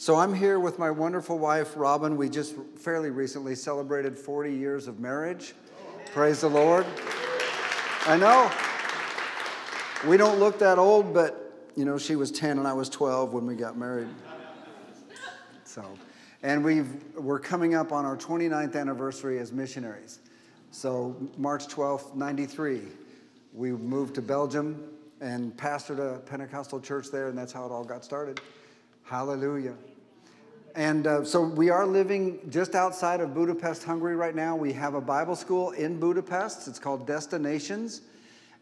So 0.00 0.14
I'm 0.14 0.32
here 0.32 0.60
with 0.60 0.78
my 0.78 0.92
wonderful 0.92 1.40
wife, 1.40 1.72
Robin. 1.74 2.16
We 2.16 2.28
just 2.28 2.54
fairly 2.76 3.10
recently 3.10 3.56
celebrated 3.56 4.16
40 4.16 4.54
years 4.54 4.86
of 4.86 5.00
marriage. 5.00 5.54
Praise 6.12 6.42
the 6.42 6.48
Lord. 6.48 6.86
I 8.06 8.16
know. 8.16 8.48
We 10.08 10.16
don't 10.16 10.38
look 10.38 10.60
that 10.60 10.78
old, 10.78 11.12
but 11.12 11.68
you 11.74 11.84
know, 11.84 11.98
she 11.98 12.14
was 12.14 12.30
10 12.30 12.58
and 12.58 12.68
I 12.68 12.74
was 12.74 12.88
12 12.88 13.32
when 13.32 13.44
we 13.44 13.56
got 13.56 13.76
married. 13.76 14.06
So, 15.64 15.84
and 16.44 16.62
we've, 16.62 17.02
we're 17.16 17.40
coming 17.40 17.74
up 17.74 17.90
on 17.90 18.04
our 18.04 18.16
29th 18.16 18.76
anniversary 18.76 19.40
as 19.40 19.50
missionaries. 19.50 20.20
So, 20.70 21.16
March 21.36 21.66
12th, 21.66 22.14
93, 22.14 22.82
we 23.52 23.72
moved 23.72 24.14
to 24.14 24.22
Belgium 24.22 24.80
and 25.20 25.56
pastored 25.56 25.98
a 25.98 26.20
Pentecostal 26.20 26.80
church 26.80 27.10
there, 27.10 27.26
and 27.26 27.36
that's 27.36 27.52
how 27.52 27.66
it 27.66 27.72
all 27.72 27.84
got 27.84 28.04
started. 28.04 28.40
Hallelujah. 29.08 29.74
And 30.74 31.06
uh, 31.06 31.24
so 31.24 31.40
we 31.40 31.70
are 31.70 31.86
living 31.86 32.40
just 32.50 32.74
outside 32.74 33.20
of 33.20 33.32
Budapest, 33.32 33.82
Hungary 33.82 34.16
right 34.16 34.34
now. 34.34 34.54
We 34.54 34.70
have 34.74 34.92
a 34.92 35.00
Bible 35.00 35.34
school 35.34 35.70
in 35.70 35.98
Budapest. 35.98 36.68
It's 36.68 36.78
called 36.78 37.06
Destinations. 37.06 38.02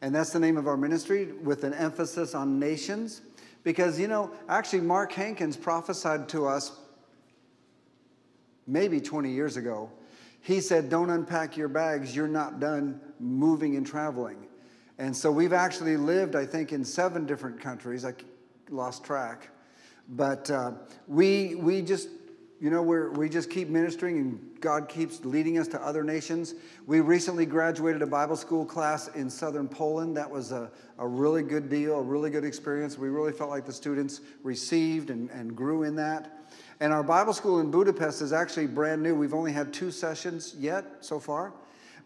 And 0.03 0.15
that's 0.15 0.31
the 0.31 0.39
name 0.39 0.57
of 0.57 0.69
our 0.69 0.77
ministry 0.77 1.33
with 1.33 1.65
an 1.65 1.75
emphasis 1.75 2.33
on 2.33 2.61
nations. 2.61 3.23
Because, 3.65 3.99
you 3.99 4.07
know, 4.07 4.31
actually, 4.49 4.83
Mark 4.83 5.11
Hankins 5.11 5.57
prophesied 5.57 6.29
to 6.29 6.47
us 6.47 6.79
maybe 8.69 9.01
20 9.01 9.33
years 9.33 9.57
ago. 9.57 9.91
He 10.43 10.61
said, 10.61 10.89
Don't 10.89 11.11
unpack 11.11 11.57
your 11.57 11.67
bags, 11.67 12.15
you're 12.15 12.29
not 12.29 12.61
done 12.61 13.01
moving 13.19 13.75
and 13.75 13.85
traveling. 13.85 14.47
And 14.99 15.15
so 15.15 15.33
we've 15.33 15.53
actually 15.53 15.97
lived, 15.97 16.37
I 16.37 16.47
think, 16.47 16.73
in 16.73 16.85
seven 16.85 17.27
different 17.27 17.61
countries. 17.61 18.05
I 18.05 18.15
lost 18.71 19.03
track. 19.03 19.49
But 20.09 20.51
uh, 20.51 20.73
we, 21.09 21.57
we 21.57 21.83
just, 21.83 22.09
you 22.61 22.71
know, 22.71 22.83
we're, 22.83 23.11
we 23.11 23.29
just 23.29 23.51
keep 23.51 23.69
ministering 23.69 24.19
and 24.19 24.61
God 24.61 24.89
keeps 24.89 25.25
leading 25.25 25.59
us 25.59 25.69
to 25.69 25.83
other 25.83 26.05
nations. 26.05 26.55
We 26.87 27.01
recently 27.01 27.45
graduated 27.45 28.03
a 28.03 28.07
Bible 28.07 28.37
school 28.37 28.65
class 28.65 29.09
in 29.09 29.29
southern 29.29 29.69
Poland. 29.69 30.17
That 30.17 30.31
was 30.31 30.53
a, 30.53 30.71
a 30.99 31.07
really 31.07 31.43
good 31.43 31.69
deal, 31.69 31.99
a 31.99 32.03
really 32.03 32.31
good 32.31 32.45
experience. 32.45 32.97
We 32.97 33.09
really 33.09 33.33
felt 33.33 33.51
like 33.51 33.67
the 33.67 33.73
students 33.73 34.21
received 34.43 35.11
and, 35.11 35.29
and 35.31 35.57
grew 35.57 35.83
in 35.83 35.97
that. 35.97 36.33
And 36.79 36.93
our 36.93 37.03
Bible 37.03 37.33
school 37.33 37.61
in 37.61 37.71
Budapest 37.71 38.23
is 38.23 38.33
actually 38.33 38.67
brand 38.69 39.03
new. 39.03 39.15
We've 39.15 39.35
only 39.35 39.53
had 39.53 39.73
two 39.73 39.91
sessions 39.91 40.55
yet 40.59 40.85
so 41.01 41.19
far, 41.19 41.53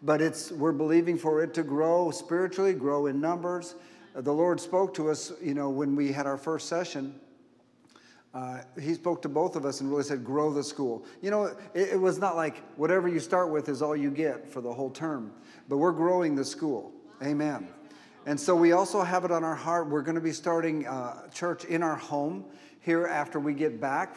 but 0.01 0.21
it's, 0.21 0.51
we're 0.51 0.71
believing 0.71 1.17
for 1.17 1.43
it 1.43 1.53
to 1.53 1.63
grow 1.63 2.09
spiritually, 2.09 2.73
grow 2.73 3.05
in 3.05 3.21
numbers. 3.21 3.75
The 4.15 4.33
Lord 4.33 4.59
spoke 4.59 4.93
to 4.95 5.09
us, 5.09 5.31
you 5.41 5.53
know, 5.53 5.69
when 5.69 5.95
we 5.95 6.11
had 6.11 6.25
our 6.25 6.37
first 6.37 6.67
session 6.67 7.20
uh, 8.33 8.59
he 8.81 8.93
spoke 8.93 9.21
to 9.21 9.29
both 9.29 9.55
of 9.55 9.65
us 9.65 9.81
and 9.81 9.89
really 9.89 10.03
said, 10.03 10.23
grow 10.23 10.53
the 10.53 10.63
school. 10.63 11.03
You 11.21 11.31
know, 11.31 11.45
it, 11.73 11.89
it, 11.89 11.99
was 11.99 12.17
not 12.17 12.37
like 12.37 12.63
whatever 12.77 13.09
you 13.09 13.19
start 13.19 13.49
with 13.49 13.67
is 13.67 13.81
all 13.81 13.95
you 13.95 14.09
get 14.09 14.47
for 14.47 14.61
the 14.61 14.71
whole 14.71 14.89
term, 14.89 15.33
but 15.67 15.77
we're 15.77 15.91
growing 15.91 16.35
the 16.35 16.45
school. 16.45 16.93
Amen. 17.21 17.67
And 18.25 18.39
so 18.39 18.55
we 18.55 18.71
also 18.71 19.01
have 19.01 19.25
it 19.25 19.31
on 19.31 19.43
our 19.43 19.55
heart. 19.55 19.89
We're 19.89 20.01
going 20.01 20.15
to 20.15 20.21
be 20.21 20.31
starting 20.31 20.87
uh, 20.87 21.27
church 21.29 21.65
in 21.65 21.83
our 21.83 21.97
home 21.97 22.45
here 22.79 23.05
after 23.05 23.39
we 23.39 23.53
get 23.53 23.81
back. 23.81 24.15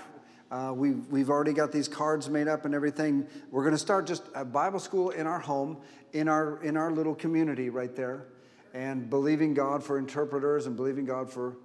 Uh, 0.51 0.73
we've, 0.73 1.05
we've 1.11 1.31
already 1.31 1.53
got 1.53 1.73
these 1.73 1.89
cards 1.89 2.31
made 2.31 2.47
up 2.47 2.65
and 2.67 2.75
everything. 2.75 3.27
We're 3.51 3.63
going 3.63 3.75
to 3.75 3.79
start 3.79 4.07
just 4.07 4.23
a 4.37 4.45
Bible 4.45 4.79
school 4.79 5.11
in 5.11 5.27
our 5.27 5.41
home, 5.41 5.79
in 6.13 6.29
our, 6.29 6.63
in 6.63 6.77
our 6.77 6.93
little 6.93 7.15
community 7.15 7.69
right 7.71 7.97
there, 7.97 8.27
and 8.75 9.11
believing 9.11 9.55
God 9.55 9.83
for 9.83 9.99
interpreters 9.99 10.67
and 10.67 10.77
believing 10.77 11.05
God 11.05 11.29
for, 11.29 11.57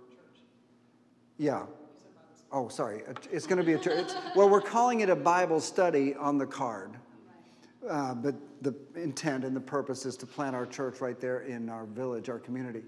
yeah, 1.37 1.65
Oh, 2.51 2.67
sorry. 2.67 3.03
It's 3.31 3.45
going 3.45 3.59
to 3.59 3.63
be 3.63 3.73
a 3.73 3.79
church. 3.79 4.09
well, 4.35 4.49
we're 4.49 4.61
calling 4.61 5.01
it 5.01 5.09
a 5.09 5.15
Bible 5.15 5.59
study 5.59 6.15
on 6.15 6.37
the 6.37 6.47
card. 6.47 6.91
Uh, 7.87 8.13
but 8.13 8.35
the 8.61 8.75
intent 8.95 9.45
and 9.45 9.55
the 9.55 9.61
purpose 9.61 10.05
is 10.05 10.17
to 10.17 10.25
plant 10.25 10.55
our 10.55 10.65
church 10.65 10.99
right 10.99 11.19
there 11.19 11.41
in 11.41 11.69
our 11.69 11.85
village, 11.85 12.27
our 12.27 12.39
community. 12.39 12.83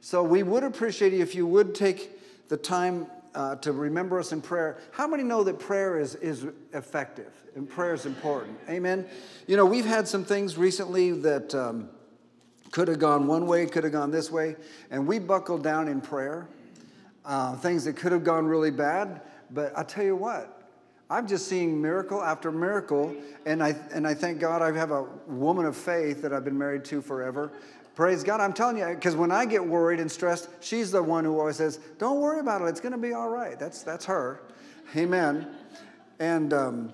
So 0.00 0.22
we 0.22 0.42
would 0.42 0.64
appreciate 0.64 1.12
if 1.12 1.34
you 1.34 1.46
would 1.46 1.74
take 1.74 2.48
the 2.48 2.56
time 2.56 3.06
uh, 3.34 3.56
to 3.56 3.72
remember 3.72 4.18
us 4.18 4.32
in 4.32 4.40
prayer. 4.40 4.78
How 4.92 5.06
many 5.06 5.22
know 5.22 5.44
that 5.44 5.58
prayer 5.58 5.98
is, 5.98 6.14
is 6.16 6.46
effective 6.72 7.32
and 7.54 7.68
prayer 7.68 7.94
is 7.94 8.06
important? 8.06 8.58
Amen. 8.68 9.06
You 9.46 9.56
know, 9.56 9.66
we've 9.66 9.84
had 9.86 10.08
some 10.08 10.24
things 10.24 10.56
recently 10.56 11.12
that 11.12 11.54
um, 11.54 11.88
could 12.70 12.88
have 12.88 12.98
gone 12.98 13.26
one 13.26 13.46
way, 13.46 13.66
could 13.66 13.84
have 13.84 13.92
gone 13.92 14.10
this 14.10 14.30
way, 14.30 14.56
and 14.90 15.06
we 15.06 15.18
buckled 15.18 15.62
down 15.62 15.88
in 15.88 16.00
prayer 16.00 16.48
uh, 17.24 17.56
things 17.56 17.84
that 17.84 17.96
could 17.96 18.12
have 18.12 18.24
gone 18.24 18.46
really 18.46 18.70
bad. 18.70 19.22
But 19.50 19.72
I 19.76 19.82
tell 19.82 20.04
you 20.04 20.16
what, 20.16 20.62
I'm 21.10 21.26
just 21.26 21.46
seeing 21.46 21.80
miracle 21.80 22.22
after 22.22 22.50
miracle, 22.50 23.14
and 23.44 23.62
I 23.62 23.76
and 23.92 24.06
I 24.06 24.14
thank 24.14 24.40
God 24.40 24.62
I 24.62 24.72
have 24.76 24.90
a 24.90 25.02
woman 25.26 25.66
of 25.66 25.76
faith 25.76 26.22
that 26.22 26.32
I've 26.32 26.44
been 26.44 26.56
married 26.56 26.84
to 26.86 27.02
forever. 27.02 27.52
Praise 27.94 28.24
God. 28.24 28.40
I'm 28.40 28.54
telling 28.54 28.78
you, 28.78 28.86
because 28.86 29.14
when 29.14 29.30
I 29.30 29.44
get 29.44 29.62
worried 29.64 30.00
and 30.00 30.10
stressed, 30.10 30.48
she's 30.60 30.90
the 30.90 31.02
one 31.02 31.24
who 31.24 31.38
always 31.38 31.56
says, 31.56 31.78
"Don't 31.98 32.20
worry 32.20 32.40
about 32.40 32.62
it. 32.62 32.66
It's 32.66 32.80
going 32.80 32.92
to 32.92 32.98
be 32.98 33.12
all 33.12 33.28
right." 33.28 33.58
That's 33.58 33.82
that's 33.82 34.06
her. 34.06 34.40
Amen. 34.96 35.54
And 36.18 36.54
um, 36.54 36.92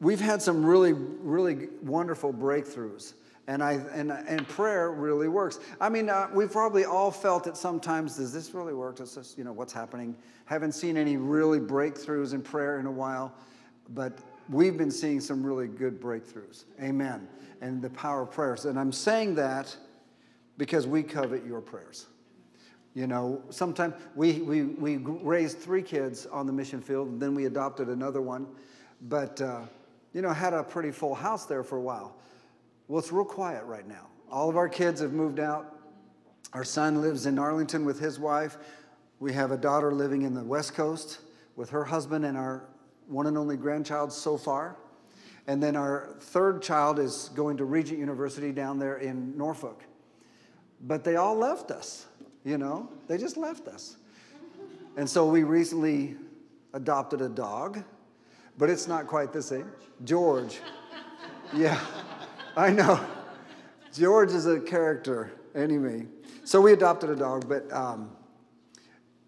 we've 0.00 0.20
had 0.20 0.42
some 0.42 0.64
really 0.64 0.92
really 0.92 1.68
wonderful 1.82 2.34
breakthroughs. 2.34 3.14
And, 3.48 3.62
I, 3.62 3.74
and, 3.94 4.10
and 4.10 4.46
prayer 4.48 4.90
really 4.90 5.28
works. 5.28 5.60
I 5.80 5.88
mean, 5.88 6.08
uh, 6.08 6.28
we've 6.32 6.50
probably 6.50 6.84
all 6.84 7.12
felt 7.12 7.46
it 7.46 7.56
sometimes. 7.56 8.16
Does 8.16 8.32
this 8.32 8.52
really 8.52 8.74
work? 8.74 8.96
Does 8.96 9.14
this, 9.14 9.34
you 9.38 9.44
know, 9.44 9.52
what's 9.52 9.72
happening? 9.72 10.16
Haven't 10.46 10.72
seen 10.72 10.96
any 10.96 11.16
really 11.16 11.60
breakthroughs 11.60 12.34
in 12.34 12.42
prayer 12.42 12.80
in 12.80 12.86
a 12.86 12.90
while, 12.90 13.32
but 13.90 14.18
we've 14.48 14.76
been 14.76 14.90
seeing 14.90 15.20
some 15.20 15.46
really 15.46 15.68
good 15.68 16.00
breakthroughs. 16.00 16.64
Amen. 16.82 17.28
And 17.60 17.80
the 17.80 17.90
power 17.90 18.22
of 18.22 18.32
prayers. 18.32 18.64
And 18.64 18.78
I'm 18.78 18.92
saying 18.92 19.36
that 19.36 19.76
because 20.58 20.88
we 20.88 21.04
covet 21.04 21.46
your 21.46 21.60
prayers. 21.60 22.06
You 22.94 23.06
know, 23.06 23.42
sometimes 23.50 23.94
we, 24.14 24.40
we, 24.40 24.62
we 24.62 24.96
raised 24.96 25.58
three 25.58 25.82
kids 25.82 26.26
on 26.26 26.46
the 26.46 26.52
mission 26.52 26.80
field, 26.80 27.08
and 27.08 27.20
then 27.20 27.34
we 27.34 27.44
adopted 27.44 27.88
another 27.88 28.22
one. 28.22 28.46
But, 29.02 29.40
uh, 29.40 29.60
you 30.14 30.22
know, 30.22 30.32
had 30.32 30.54
a 30.54 30.62
pretty 30.62 30.90
full 30.90 31.14
house 31.14 31.44
there 31.44 31.62
for 31.62 31.76
a 31.76 31.82
while. 31.82 32.16
Well, 32.88 33.00
it's 33.00 33.10
real 33.10 33.24
quiet 33.24 33.64
right 33.64 33.86
now. 33.86 34.06
All 34.30 34.48
of 34.48 34.56
our 34.56 34.68
kids 34.68 35.00
have 35.00 35.12
moved 35.12 35.40
out. 35.40 35.76
Our 36.52 36.64
son 36.64 37.00
lives 37.00 37.26
in 37.26 37.38
Arlington 37.38 37.84
with 37.84 37.98
his 37.98 38.18
wife. 38.18 38.56
We 39.18 39.32
have 39.32 39.50
a 39.50 39.56
daughter 39.56 39.92
living 39.92 40.22
in 40.22 40.34
the 40.34 40.44
West 40.44 40.74
Coast 40.74 41.20
with 41.56 41.70
her 41.70 41.84
husband 41.84 42.24
and 42.24 42.36
our 42.36 42.64
one 43.08 43.26
and 43.26 43.36
only 43.36 43.56
grandchild 43.56 44.12
so 44.12 44.36
far. 44.36 44.76
And 45.46 45.62
then 45.62 45.76
our 45.76 46.16
third 46.18 46.62
child 46.62 46.98
is 46.98 47.30
going 47.34 47.56
to 47.58 47.64
Regent 47.64 47.98
University 47.98 48.52
down 48.52 48.78
there 48.78 48.96
in 48.98 49.36
Norfolk. 49.36 49.84
But 50.80 51.04
they 51.04 51.16
all 51.16 51.36
left 51.36 51.70
us, 51.70 52.06
you 52.44 52.58
know, 52.58 52.88
they 53.08 53.16
just 53.16 53.36
left 53.36 53.68
us. 53.68 53.96
And 54.96 55.08
so 55.08 55.26
we 55.26 55.42
recently 55.44 56.16
adopted 56.72 57.20
a 57.20 57.28
dog, 57.28 57.82
but 58.58 58.70
it's 58.70 58.86
not 58.86 59.06
quite 59.06 59.32
the 59.32 59.42
same. 59.42 59.70
George. 60.04 60.60
Yeah. 61.54 61.80
I 62.56 62.70
know. 62.70 62.98
George 63.92 64.32
is 64.32 64.46
a 64.46 64.58
character, 64.58 65.30
anyway. 65.54 66.06
So 66.44 66.60
we 66.60 66.72
adopted 66.72 67.10
a 67.10 67.16
dog, 67.16 67.46
but 67.48 67.70
um, 67.70 68.10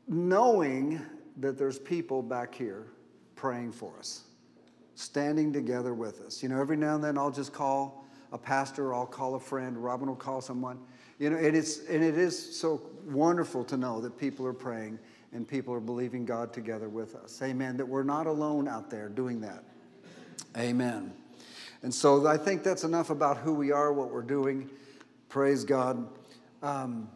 knowing 0.06 1.00
that 1.36 1.58
there's 1.58 1.78
people 1.78 2.22
back 2.22 2.54
here 2.54 2.86
praying 3.36 3.72
for 3.72 3.92
us, 3.98 4.24
standing 4.94 5.52
together 5.52 5.92
with 5.92 6.22
us. 6.22 6.42
You 6.42 6.48
know, 6.48 6.58
every 6.58 6.76
now 6.76 6.94
and 6.94 7.04
then 7.04 7.18
I'll 7.18 7.30
just 7.30 7.52
call 7.52 8.06
a 8.32 8.38
pastor, 8.38 8.94
I'll 8.94 9.06
call 9.06 9.34
a 9.34 9.40
friend, 9.40 9.76
Robin 9.76 10.08
will 10.08 10.16
call 10.16 10.40
someone. 10.40 10.78
You 11.18 11.30
know, 11.30 11.36
and 11.36 11.56
it's 11.56 11.86
and 11.86 12.02
it 12.02 12.16
is 12.16 12.56
so 12.56 12.80
wonderful 13.06 13.64
to 13.64 13.76
know 13.76 14.00
that 14.00 14.16
people 14.16 14.46
are 14.46 14.52
praying 14.52 14.98
and 15.32 15.46
people 15.46 15.74
are 15.74 15.80
believing 15.80 16.24
God 16.24 16.52
together 16.52 16.88
with 16.88 17.14
us. 17.14 17.42
Amen. 17.42 17.76
That 17.76 17.86
we're 17.86 18.04
not 18.04 18.26
alone 18.26 18.69
out 18.69 18.88
there 18.88 19.08
doing 19.08 19.40
that. 19.42 19.64
Amen. 20.56 21.12
And 21.82 21.94
so 21.94 22.26
I 22.26 22.36
think 22.36 22.62
that's 22.62 22.84
enough 22.84 23.10
about 23.10 23.38
who 23.38 23.54
we 23.54 23.70
are, 23.72 23.92
what 23.92 24.10
we're 24.10 24.22
doing. 24.22 24.69
Praise 25.28 25.64
God. 25.64 26.06
Um, 26.62 27.08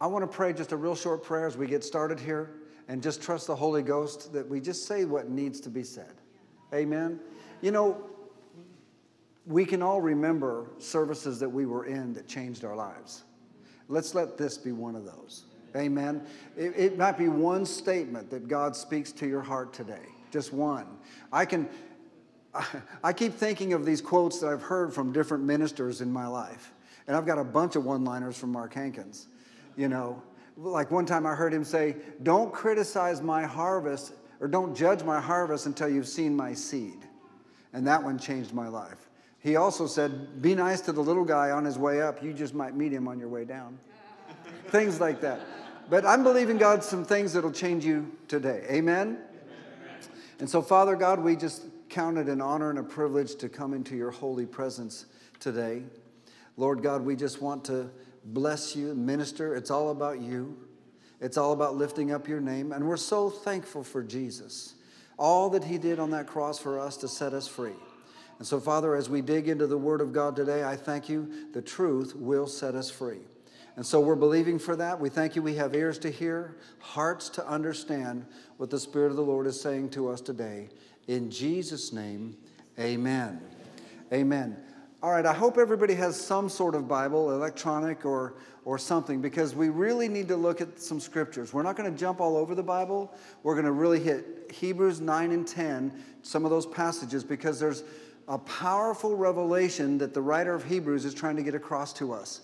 I 0.00 0.06
want 0.06 0.30
to 0.30 0.34
pray 0.34 0.52
just 0.52 0.72
a 0.72 0.76
real 0.76 0.94
short 0.94 1.22
prayer 1.22 1.46
as 1.46 1.56
we 1.56 1.66
get 1.66 1.82
started 1.82 2.20
here 2.20 2.50
and 2.88 3.02
just 3.02 3.22
trust 3.22 3.46
the 3.46 3.56
Holy 3.56 3.82
Ghost 3.82 4.32
that 4.32 4.48
we 4.48 4.60
just 4.60 4.86
say 4.86 5.04
what 5.04 5.28
needs 5.28 5.60
to 5.60 5.70
be 5.70 5.82
said. 5.82 6.12
Amen. 6.72 7.18
You 7.60 7.70
know, 7.70 8.04
we 9.46 9.64
can 9.64 9.82
all 9.82 10.00
remember 10.00 10.70
services 10.78 11.38
that 11.40 11.48
we 11.48 11.66
were 11.66 11.86
in 11.86 12.12
that 12.14 12.28
changed 12.28 12.64
our 12.64 12.76
lives. 12.76 13.24
Let's 13.88 14.14
let 14.14 14.36
this 14.36 14.58
be 14.58 14.72
one 14.72 14.96
of 14.96 15.04
those. 15.04 15.44
Amen. 15.76 16.26
It, 16.56 16.74
it 16.76 16.98
might 16.98 17.18
be 17.18 17.28
one 17.28 17.64
statement 17.64 18.30
that 18.30 18.48
God 18.48 18.74
speaks 18.74 19.12
to 19.12 19.26
your 19.26 19.42
heart 19.42 19.72
today, 19.72 20.06
just 20.30 20.52
one. 20.52 20.86
I 21.32 21.44
can, 21.44 21.68
I 23.02 23.12
keep 23.12 23.34
thinking 23.34 23.72
of 23.72 23.84
these 23.84 24.00
quotes 24.00 24.40
that 24.40 24.48
I've 24.48 24.62
heard 24.62 24.92
from 24.92 25.12
different 25.12 25.44
ministers 25.44 26.00
in 26.00 26.12
my 26.12 26.26
life. 26.26 26.72
And 27.06 27.16
I've 27.16 27.26
got 27.26 27.38
a 27.38 27.44
bunch 27.44 27.76
of 27.76 27.84
one 27.84 28.04
liners 28.04 28.36
from 28.36 28.52
Mark 28.52 28.74
Hankins, 28.74 29.28
you 29.76 29.88
know. 29.88 30.22
like 30.56 30.90
one 30.90 31.06
time 31.06 31.26
I 31.26 31.34
heard 31.34 31.52
him 31.52 31.64
say, 31.64 31.96
Don't 32.22 32.52
criticize 32.52 33.22
my 33.22 33.44
harvest 33.44 34.12
or 34.40 34.48
don't 34.48 34.76
judge 34.76 35.02
my 35.02 35.20
harvest 35.20 35.66
until 35.66 35.88
you've 35.88 36.08
seen 36.08 36.36
my 36.36 36.52
seed. 36.52 36.98
And 37.72 37.86
that 37.86 38.02
one 38.02 38.18
changed 38.18 38.52
my 38.52 38.68
life. 38.68 39.08
He 39.40 39.56
also 39.56 39.86
said, 39.86 40.42
Be 40.42 40.54
nice 40.54 40.80
to 40.82 40.92
the 40.92 41.02
little 41.02 41.24
guy 41.24 41.50
on 41.50 41.64
his 41.64 41.78
way 41.78 42.02
up. 42.02 42.22
You 42.22 42.32
just 42.32 42.54
might 42.54 42.74
meet 42.74 42.92
him 42.92 43.06
on 43.06 43.18
your 43.18 43.28
way 43.28 43.44
down. 43.44 43.78
things 44.68 45.00
like 45.00 45.20
that. 45.20 45.40
But 45.88 46.04
I'm 46.04 46.24
believing 46.24 46.58
God 46.58 46.82
some 46.82 47.04
things 47.04 47.32
that'll 47.32 47.52
change 47.52 47.84
you 47.84 48.10
today. 48.26 48.66
Amen? 48.68 49.18
And 50.38 50.50
so, 50.50 50.60
Father 50.60 50.96
God, 50.96 51.20
we 51.20 51.36
just 51.36 51.62
count 51.88 52.18
it 52.18 52.28
an 52.28 52.40
honor 52.40 52.70
and 52.70 52.78
a 52.78 52.82
privilege 52.82 53.36
to 53.36 53.48
come 53.48 53.74
into 53.74 53.96
your 53.96 54.10
holy 54.10 54.46
presence 54.46 55.06
today. 55.40 55.82
Lord 56.56 56.82
God, 56.82 57.02
we 57.02 57.16
just 57.16 57.42
want 57.42 57.64
to 57.66 57.90
bless 58.24 58.74
you, 58.74 58.94
minister. 58.94 59.54
It's 59.54 59.70
all 59.70 59.90
about 59.90 60.20
you. 60.20 60.56
It's 61.20 61.36
all 61.36 61.52
about 61.52 61.76
lifting 61.76 62.12
up 62.12 62.28
your 62.28 62.40
name. 62.40 62.72
And 62.72 62.86
we're 62.86 62.96
so 62.96 63.30
thankful 63.30 63.84
for 63.84 64.02
Jesus, 64.02 64.74
all 65.18 65.48
that 65.50 65.64
he 65.64 65.78
did 65.78 65.98
on 65.98 66.10
that 66.10 66.26
cross 66.26 66.58
for 66.58 66.78
us 66.78 66.96
to 66.98 67.08
set 67.08 67.32
us 67.32 67.48
free. 67.48 67.72
And 68.38 68.46
so, 68.46 68.60
Father, 68.60 68.94
as 68.94 69.08
we 69.08 69.22
dig 69.22 69.48
into 69.48 69.66
the 69.66 69.78
Word 69.78 70.00
of 70.02 70.12
God 70.12 70.36
today, 70.36 70.62
I 70.62 70.76
thank 70.76 71.08
you. 71.08 71.30
The 71.52 71.62
truth 71.62 72.14
will 72.14 72.46
set 72.46 72.74
us 72.74 72.90
free. 72.90 73.20
And 73.76 73.84
so 73.84 74.00
we're 74.00 74.14
believing 74.14 74.58
for 74.58 74.76
that. 74.76 74.98
We 74.98 75.08
thank 75.08 75.36
you. 75.36 75.42
We 75.42 75.54
have 75.56 75.74
ears 75.74 75.98
to 76.00 76.10
hear, 76.10 76.56
hearts 76.80 77.28
to 77.30 77.46
understand 77.46 78.26
what 78.56 78.70
the 78.70 78.78
Spirit 78.78 79.10
of 79.10 79.16
the 79.16 79.22
Lord 79.22 79.46
is 79.46 79.60
saying 79.60 79.90
to 79.90 80.08
us 80.08 80.20
today. 80.20 80.68
In 81.08 81.30
Jesus' 81.30 81.92
name, 81.92 82.36
amen. 82.78 83.40
Amen. 84.12 84.56
All 85.02 85.12
right, 85.12 85.26
I 85.26 85.32
hope 85.32 85.56
everybody 85.56 85.94
has 85.94 86.18
some 86.18 86.48
sort 86.48 86.74
of 86.74 86.88
Bible, 86.88 87.30
electronic 87.30 88.04
or, 88.04 88.34
or 88.64 88.76
something, 88.76 89.20
because 89.20 89.54
we 89.54 89.68
really 89.68 90.08
need 90.08 90.26
to 90.28 90.36
look 90.36 90.60
at 90.60 90.80
some 90.80 90.98
scriptures. 90.98 91.52
We're 91.52 91.62
not 91.62 91.76
going 91.76 91.92
to 91.92 91.96
jump 91.96 92.20
all 92.20 92.36
over 92.36 92.56
the 92.56 92.62
Bible. 92.62 93.14
We're 93.44 93.54
going 93.54 93.66
to 93.66 93.72
really 93.72 94.00
hit 94.00 94.50
Hebrews 94.52 95.00
9 95.00 95.30
and 95.30 95.46
10, 95.46 95.92
some 96.22 96.44
of 96.44 96.50
those 96.50 96.66
passages, 96.66 97.22
because 97.22 97.60
there's 97.60 97.84
a 98.26 98.38
powerful 98.38 99.16
revelation 99.16 99.98
that 99.98 100.12
the 100.12 100.22
writer 100.22 100.54
of 100.54 100.64
Hebrews 100.64 101.04
is 101.04 101.14
trying 101.14 101.36
to 101.36 101.42
get 101.44 101.54
across 101.54 101.92
to 101.94 102.12
us. 102.12 102.40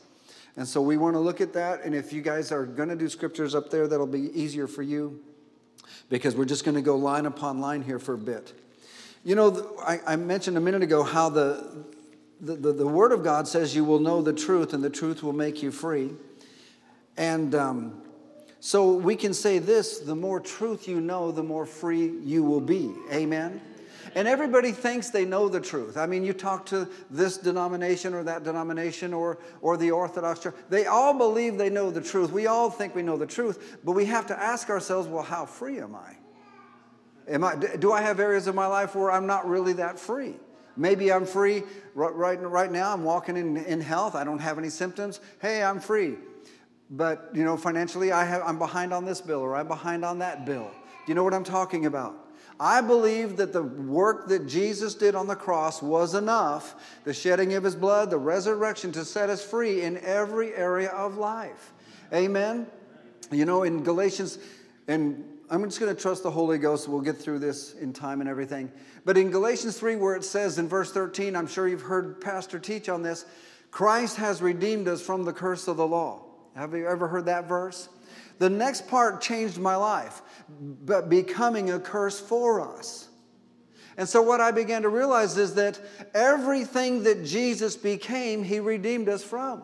And 0.57 0.69
so 0.69 0.81
we 0.81 0.99
want 0.99 1.15
to 1.15 1.21
look 1.21 1.41
at 1.41 1.53
that. 1.55 1.83
And 1.83 1.95
if 1.95 2.13
you 2.13 2.23
guys 2.23 2.53
are 2.53 2.65
going 2.65 2.91
to 2.91 2.97
do 2.97 3.09
scriptures 3.09 3.57
up 3.57 3.71
there, 3.71 3.89
that'll 3.89 4.07
be 4.07 4.31
easier 4.39 4.69
for 4.69 4.83
you 4.83 5.21
because 6.09 6.35
we're 6.35 6.45
just 6.45 6.65
going 6.65 6.75
to 6.75 6.83
go 6.83 6.97
line 6.97 7.27
upon 7.27 7.61
line 7.61 7.83
here 7.83 7.99
for 7.99 8.15
a 8.15 8.19
bit. 8.19 8.53
You 9.25 9.35
know, 9.35 9.77
I, 9.81 10.01
I 10.07 10.17
mentioned 10.17 10.57
a 10.57 10.61
minute 10.61 10.83
ago 10.83 11.03
how 11.03 11.29
the, 11.29 11.85
the, 12.41 12.57
the, 12.57 12.73
the, 12.73 12.87
Word 12.87 13.13
of 13.13 13.23
God 13.23 13.47
says 13.47 13.75
you 13.75 13.85
will 13.85 14.01
know 14.01 14.21
the 14.21 14.33
truth 14.33 14.73
and 14.73 14.83
the 14.83 14.91
truth 14.91 15.23
will 15.23 15.33
make 15.33 15.63
you 15.63 15.71
free. 15.71 16.11
And 17.17 17.55
um, 17.55 18.03
so 18.59 18.93
we 18.93 19.17
can 19.17 19.33
say 19.33 19.59
this 19.59 20.01
the 20.01 20.17
more 20.17 20.41
truth 20.41 20.89
you 20.89 21.01
know, 21.01 21.31
the 21.31 21.43
more 21.43 21.67
free 21.67 22.09
you 22.25 22.43
will 22.43 22.61
be. 22.61 22.93
Amen? 23.13 23.61
And 24.15 24.29
everybody 24.29 24.73
thinks 24.73 25.11
they 25.11 25.25
know 25.25 25.49
the 25.49 25.61
truth. 25.61 25.97
I 25.97 26.07
mean, 26.07 26.25
you 26.25 26.33
talk 26.33 26.67
to 26.67 26.89
this 27.11 27.39
denomination 27.39 28.13
or 28.15 28.23
that 28.25 28.45
denomination 28.45 29.15
or, 29.15 29.39
or 29.61 29.77
the 29.77 29.91
Orthodox 29.91 30.41
Church, 30.41 30.55
they 30.69 30.87
all 30.87 31.17
believe 31.17 31.57
they 31.57 31.71
know 31.71 31.91
the 31.91 32.01
truth. 32.01 32.31
We 32.31 32.47
all 32.47 32.71
think 32.71 32.95
we 32.95 33.03
know 33.03 33.17
the 33.17 33.27
truth, 33.27 33.79
but 33.85 33.93
we 33.93 34.05
have 34.07 34.27
to 34.27 34.39
ask 34.39 34.69
ourselves, 34.69 35.09
well, 35.09 35.23
how 35.23 35.47
free 35.47 35.79
am 35.81 35.95
I? 35.95 36.17
Am 37.29 37.45
I 37.45 37.55
do 37.55 37.93
I 37.93 38.03
have 38.03 38.21
areas 38.21 38.47
of 38.49 38.55
my 38.55 38.67
life 38.67 38.95
where 38.95 39.11
I'm 39.11 39.27
not 39.27 39.49
really 39.49 39.75
that 39.75 39.99
free? 39.99 40.35
Maybe 40.77 41.13
I'm 41.13 41.27
free 41.27 41.63
right, 41.95 42.15
right, 42.15 42.41
right 42.41 42.73
now. 42.73 42.93
I'm 42.93 43.05
walking 43.05 43.37
in, 43.37 43.57
in 43.59 43.81
health. 43.81 44.15
I 44.15 44.25
don't 44.25 44.39
have 44.39 44.59
any 44.59 44.71
symptoms. 44.71 45.21
Hey, 45.41 45.63
I'm 45.63 45.81
free. 45.81 46.17
But, 46.91 47.31
you 47.35 47.45
know, 47.45 47.57
financially, 47.57 48.13
I 48.13 48.25
have, 48.25 48.43
I'm 48.45 48.59
behind 48.59 48.93
on 48.93 49.05
this 49.05 49.21
bill 49.21 49.41
or 49.41 49.55
I'm 49.55 49.69
behind 49.69 50.05
on 50.05 50.19
that 50.19 50.45
bill. 50.45 50.71
Do 50.71 51.11
you 51.11 51.15
know 51.15 51.25
what 51.25 51.35
I'm 51.35 51.45
talking 51.45 51.87
about? 51.87 52.15
I 52.61 52.81
believe 52.81 53.37
that 53.39 53.53
the 53.53 53.63
work 53.63 54.29
that 54.29 54.47
Jesus 54.47 54.95
did 54.95 55.15
on 55.15 55.27
the 55.27 55.37
cross 55.37 55.83
was 55.83 56.15
enough, 56.15 57.01
the 57.05 57.15
shedding 57.15 57.55
of 57.55 57.65
his 57.65 57.75
blood, 57.75 58.11
the 58.11 58.19
resurrection, 58.19 58.93
to 58.93 59.05
set 59.05 59.31
us 59.31 59.45
free 59.45 59.83
in 59.83 59.99
every 59.99 60.55
area 60.55 60.91
of 60.91 61.17
life. 61.17 61.73
Amen? 62.13 62.67
You 63.31 63.45
know, 63.47 63.63
in 63.63 63.83
Galatians, 63.83 64.39
and 64.87 65.25
I'm 65.51 65.65
just 65.65 65.81
going 65.81 65.95
to 65.95 66.01
trust 66.01 66.23
the 66.23 66.31
Holy 66.31 66.59
Ghost. 66.59 66.89
We'll 66.89 67.01
get 67.01 67.17
through 67.17 67.41
this 67.41 67.75
in 67.75 67.93
time 67.93 68.21
and 68.21 68.29
everything. 68.29 68.71
But 69.05 69.17
in 69.17 69.31
Galatians 69.31 69.79
3, 69.79 69.97
where 69.97 70.15
it 70.15 70.25
says 70.25 70.59
in 70.59 70.69
verse 70.69 70.93
13, 70.93 71.35
I'm 71.35 71.47
sure 71.47 71.67
you've 71.69 71.83
heard 71.83 72.21
Pastor 72.21 72.59
teach 72.59 72.89
on 72.89 73.03
this 73.03 73.25
Christ 73.71 74.19
has 74.19 74.43
redeemed 74.43 74.87
us 74.87 75.01
from 75.01 75.25
the 75.25 75.33
curse 75.33 75.67
of 75.67 75.79
the 75.79 75.87
law. 75.87 76.23
Have 76.55 76.75
you 76.75 76.87
ever 76.87 77.09
heard 77.09 77.25
that 77.25 77.49
verse? 77.49 77.89
The 78.39 78.51
next 78.51 78.89
part 78.89 79.21
changed 79.21 79.59
my 79.59 79.77
life, 79.77 80.23
but 80.85 81.09
becoming 81.09 81.71
a 81.71 81.79
curse 81.79 82.19
for 82.21 82.61
us. 82.61 83.09
And 83.97 84.09
so, 84.09 84.23
what 84.23 84.41
I 84.41 84.51
began 84.51 84.83
to 84.83 84.89
realize 84.89 85.37
is 85.37 85.55
that 85.55 85.79
everything 86.15 87.03
that 87.05 87.25
Jesus 87.25 87.77
became, 87.77 88.43
he 88.43 88.59
redeemed 88.59 89.09
us 89.09 89.23
from. 89.23 89.63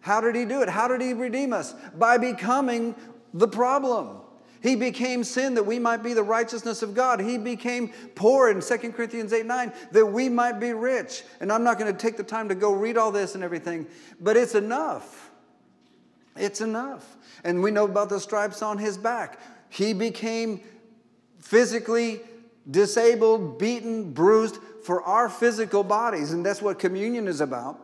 How 0.00 0.20
did 0.20 0.34
he 0.34 0.44
do 0.44 0.60
it? 0.60 0.68
How 0.68 0.88
did 0.88 1.00
he 1.00 1.14
redeem 1.14 1.52
us? 1.52 1.74
By 1.96 2.18
becoming 2.18 2.94
the 3.32 3.48
problem. 3.48 4.20
He 4.64 4.76
became 4.76 5.24
sin 5.24 5.54
that 5.54 5.64
we 5.64 5.78
might 5.78 6.02
be 6.02 6.14
the 6.14 6.22
righteousness 6.22 6.82
of 6.82 6.94
God. 6.94 7.20
He 7.20 7.36
became 7.36 7.90
poor 8.14 8.48
in 8.48 8.60
2 8.60 8.92
Corinthians 8.92 9.32
8 9.32 9.44
9 9.44 9.72
that 9.92 10.06
we 10.06 10.30
might 10.30 10.58
be 10.58 10.72
rich. 10.72 11.22
And 11.40 11.52
I'm 11.52 11.64
not 11.64 11.78
going 11.78 11.92
to 11.92 11.98
take 11.98 12.16
the 12.16 12.22
time 12.22 12.48
to 12.48 12.54
go 12.54 12.72
read 12.72 12.96
all 12.96 13.12
this 13.12 13.34
and 13.34 13.44
everything, 13.44 13.86
but 14.20 14.38
it's 14.38 14.54
enough. 14.54 15.23
It's 16.36 16.60
enough. 16.60 17.16
And 17.44 17.62
we 17.62 17.70
know 17.70 17.84
about 17.84 18.08
the 18.08 18.20
stripes 18.20 18.62
on 18.62 18.78
his 18.78 18.96
back. 18.96 19.38
He 19.68 19.92
became 19.92 20.60
physically 21.38 22.20
disabled, 22.70 23.58
beaten, 23.58 24.12
bruised 24.12 24.58
for 24.84 25.02
our 25.02 25.28
physical 25.28 25.84
bodies. 25.84 26.32
And 26.32 26.44
that's 26.44 26.62
what 26.62 26.78
communion 26.78 27.28
is 27.28 27.40
about. 27.40 27.80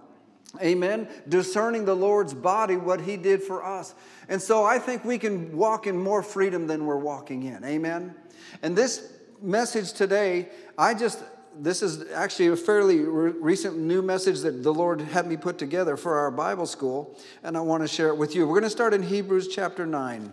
Amen. 0.61 1.09
Discerning 1.29 1.85
the 1.85 1.95
Lord's 1.95 2.35
body, 2.35 2.77
what 2.77 3.01
he 3.01 3.17
did 3.17 3.43
for 3.43 3.65
us. 3.65 3.95
And 4.29 4.43
so 4.43 4.65
I 4.65 4.79
think 4.79 5.05
we 5.05 5.19
can 5.19 5.57
walk 5.57 5.87
in 5.87 5.97
more 5.97 6.23
freedom 6.23 6.67
than 6.67 6.87
we're 6.87 6.97
walking 6.97 7.45
in. 7.45 7.65
Amen. 7.65 8.15
And 8.63 8.77
this 8.77 9.13
message 9.41 9.93
today, 9.93 10.49
I 10.77 10.95
just 10.95 11.23
this 11.59 11.83
is 11.83 12.11
actually 12.13 12.49
a 12.49 12.57
fairly 12.57 13.01
re- 13.01 13.33
recent 13.33 13.77
new 13.77 14.03
message 14.03 14.41
that 14.41 14.63
the 14.63 14.73
Lord 14.73 15.01
had 15.01 15.27
me 15.27 15.37
put 15.37 15.59
together 15.59 15.97
for 15.97 16.19
our 16.19 16.31
Bible 16.31 16.67
school, 16.67 17.19
and 17.43 17.57
I 17.57 17.61
want 17.61 17.83
to 17.83 17.89
share 17.89 18.09
it 18.09 18.17
with 18.17 18.35
you. 18.35 18.47
We're 18.47 18.55
going 18.55 18.65
to 18.65 18.71
start 18.71 18.95
in 18.95 19.03
Hebrews 19.03 19.49
chapter 19.49 19.87
9. 19.87 20.33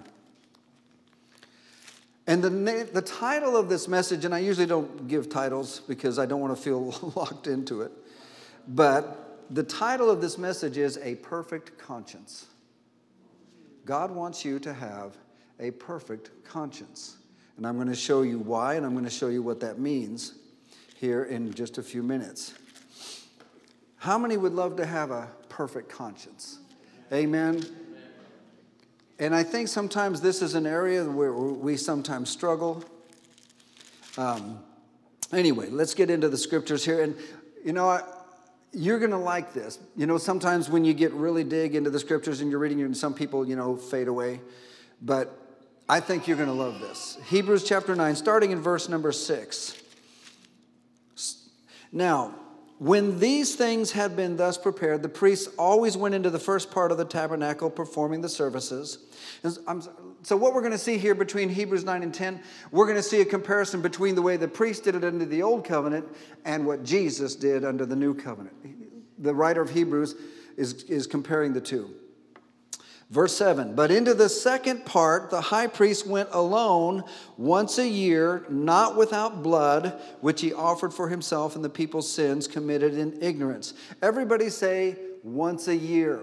And 2.27 2.43
the, 2.43 2.49
na- 2.49 2.83
the 2.91 3.01
title 3.01 3.55
of 3.55 3.69
this 3.69 3.87
message, 3.87 4.25
and 4.25 4.35
I 4.35 4.39
usually 4.39 4.67
don't 4.67 5.07
give 5.07 5.29
titles 5.29 5.81
because 5.87 6.19
I 6.19 6.25
don't 6.25 6.41
want 6.41 6.55
to 6.55 6.61
feel 6.61 7.13
locked 7.15 7.47
into 7.47 7.81
it, 7.81 7.91
but 8.67 9.45
the 9.49 9.63
title 9.63 10.09
of 10.09 10.21
this 10.21 10.37
message 10.37 10.77
is 10.77 10.97
A 11.01 11.15
Perfect 11.15 11.77
Conscience. 11.77 12.47
God 13.85 14.11
wants 14.11 14.43
you 14.43 14.59
to 14.59 14.73
have 14.73 15.15
a 15.59 15.71
perfect 15.71 16.31
conscience. 16.43 17.15
And 17.55 17.65
I'm 17.65 17.75
going 17.75 17.87
to 17.87 17.95
show 17.95 18.21
you 18.21 18.37
why, 18.37 18.75
and 18.75 18.85
I'm 18.85 18.91
going 18.91 19.05
to 19.05 19.09
show 19.09 19.29
you 19.29 19.41
what 19.41 19.61
that 19.61 19.79
means 19.79 20.35
here 20.99 21.23
in 21.23 21.53
just 21.53 21.77
a 21.77 21.83
few 21.83 22.01
minutes. 22.01 22.53
How 23.97 24.17
many 24.17 24.37
would 24.37 24.53
love 24.53 24.77
to 24.77 24.85
have 24.85 25.11
a 25.11 25.29
perfect 25.49 25.89
conscience? 25.89 26.59
Amen. 27.13 27.63
And 29.19 29.33
I 29.33 29.43
think 29.43 29.67
sometimes 29.67 30.21
this 30.21 30.41
is 30.41 30.55
an 30.55 30.65
area 30.65 31.03
where 31.03 31.33
we 31.33 31.77
sometimes 31.77 32.29
struggle. 32.29 32.83
Um, 34.17 34.59
anyway, 35.31 35.69
let's 35.69 35.93
get 35.93 36.09
into 36.09 36.29
the 36.29 36.37
scriptures 36.37 36.85
here. 36.85 37.01
And, 37.01 37.15
you 37.63 37.73
know, 37.73 37.89
I, 37.89 38.01
you're 38.73 38.99
going 38.99 39.11
to 39.11 39.17
like 39.17 39.53
this. 39.53 39.79
You 39.95 40.05
know, 40.05 40.17
sometimes 40.17 40.69
when 40.69 40.85
you 40.85 40.93
get 40.93 41.11
really 41.13 41.43
dig 41.43 41.75
into 41.75 41.89
the 41.89 41.99
scriptures 41.99 42.41
and 42.41 42.51
you're 42.51 42.59
reading, 42.59 42.81
and 42.81 42.95
some 42.95 43.13
people, 43.13 43.47
you 43.47 43.55
know, 43.55 43.75
fade 43.75 44.07
away. 44.07 44.41
But 45.01 45.35
I 45.89 45.99
think 45.99 46.27
you're 46.27 46.37
going 46.37 46.49
to 46.49 46.53
love 46.53 46.79
this. 46.79 47.17
Hebrews 47.25 47.63
chapter 47.63 47.95
9, 47.95 48.15
starting 48.15 48.51
in 48.51 48.61
verse 48.61 48.89
number 48.89 49.11
6. 49.11 49.81
Now, 51.91 52.35
when 52.79 53.19
these 53.19 53.55
things 53.55 53.91
had 53.91 54.15
been 54.15 54.37
thus 54.37 54.57
prepared, 54.57 55.01
the 55.01 55.09
priests 55.09 55.49
always 55.57 55.97
went 55.97 56.13
into 56.13 56.29
the 56.29 56.39
first 56.39 56.69
part 56.69 56.91
of 56.91 56.99
the 56.99 57.05
tabernacle 57.05 57.71
performing 57.71 58.21
the 58.21 58.29
services. 58.29 58.99
So, 60.21 60.37
what 60.37 60.53
we're 60.53 60.61
going 60.61 60.73
to 60.73 60.77
see 60.77 60.99
here 60.99 61.15
between 61.15 61.49
Hebrews 61.49 61.83
9 61.83 62.03
and 62.03 62.13
10, 62.13 62.39
we're 62.71 62.85
going 62.85 62.97
to 62.97 63.03
see 63.03 63.21
a 63.21 63.25
comparison 63.25 63.81
between 63.81 64.13
the 64.13 64.21
way 64.21 64.37
the 64.37 64.47
priests 64.47 64.83
did 64.83 64.93
it 64.93 65.03
under 65.03 65.25
the 65.25 65.41
old 65.41 65.65
covenant 65.65 66.05
and 66.45 66.67
what 66.67 66.83
Jesus 66.83 67.35
did 67.35 67.65
under 67.65 67.85
the 67.85 67.95
new 67.95 68.13
covenant. 68.13 68.55
The 69.17 69.33
writer 69.33 69.61
of 69.61 69.71
Hebrews 69.71 70.15
is, 70.55 70.83
is 70.83 71.07
comparing 71.07 71.53
the 71.53 71.61
two. 71.61 71.95
Verse 73.09 73.35
7 73.37 73.75
But 73.75 73.91
into 73.91 74.13
the 74.13 74.29
second 74.29 74.85
part, 74.85 75.29
the 75.29 75.41
high 75.41 75.67
priest 75.67 76.05
went 76.05 76.29
alone 76.31 77.03
once 77.37 77.77
a 77.77 77.87
year, 77.87 78.45
not 78.49 78.97
without 78.97 79.43
blood, 79.43 79.99
which 80.21 80.41
he 80.41 80.53
offered 80.53 80.93
for 80.93 81.09
himself 81.09 81.55
and 81.55 81.63
the 81.63 81.69
people's 81.69 82.11
sins 82.11 82.47
committed 82.47 82.95
in 82.95 83.21
ignorance. 83.21 83.73
Everybody 84.01 84.49
say, 84.49 84.97
once 85.23 85.67
a 85.67 85.75
year. 85.75 86.21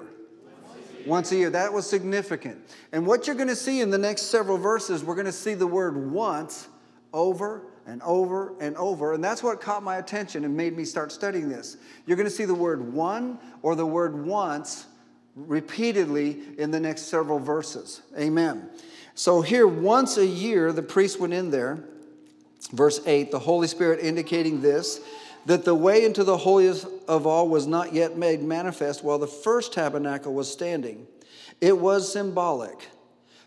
Once 1.07 1.33
a 1.33 1.37
year. 1.37 1.51
That 1.51 1.73
was 1.73 1.89
significant. 1.89 2.59
And 2.93 3.07
what 3.07 3.27
you're 3.27 3.37
going 3.37 3.49
to 3.49 3.57
see 3.57 3.81
in 3.81 3.91
the 3.91 3.99
next 3.99 4.23
several 4.23 4.57
verses, 4.57 5.05
we're 5.05 5.15
going 5.15 5.27
to 5.27 5.33
see 5.33 5.55
the 5.55 5.67
word 5.67 6.11
once 6.11 6.69
over 7.13 7.67
and 7.87 8.03
over 8.03 8.55
and 8.61 8.75
over. 8.77 9.13
And 9.13 9.23
that's 9.23 9.43
what 9.43 9.61
caught 9.61 9.83
my 9.83 9.99
attention 9.99 10.45
and 10.45 10.57
made 10.57 10.75
me 10.75 10.85
start 10.85 11.13
studying 11.13 11.49
this. 11.51 11.77
You're 12.07 12.17
going 12.17 12.29
to 12.29 12.35
see 12.35 12.47
the 12.47 12.55
word 12.55 12.95
one 12.95 13.39
or 13.61 13.75
the 13.75 13.85
word 13.85 14.27
once 14.27 14.87
repeatedly 15.37 16.41
in 16.59 16.71
the 16.71 16.81
next 16.81 17.03
several 17.03 17.39
verses. 17.39 18.03
Amen. 18.19 18.69
So 19.15 19.43
here, 19.43 19.67
once 19.67 20.17
a 20.17 20.27
year, 20.27 20.73
the 20.73 20.83
priest 20.83 21.21
went 21.21 21.33
in 21.33 21.51
there. 21.51 21.85
Verse 22.73 23.01
8, 23.07 23.31
the 23.31 23.39
Holy 23.39 23.69
Spirit 23.69 24.01
indicating 24.01 24.61
this 24.61 25.01
that 25.47 25.65
the 25.65 25.75
way 25.75 26.05
into 26.05 26.25
the 26.25 26.39
holiest 26.39 26.87
of 27.07 27.27
all 27.27 27.49
was 27.49 27.67
not 27.67 27.93
yet 27.93 28.17
made 28.17 28.43
manifest 28.43 29.05
while 29.05 29.19
the 29.19 29.27
first 29.27 29.73
tabernacle 29.73 30.33
was 30.33 30.51
standing. 30.51 31.07
It 31.61 31.79
was 31.79 32.11
symbolic 32.11 32.89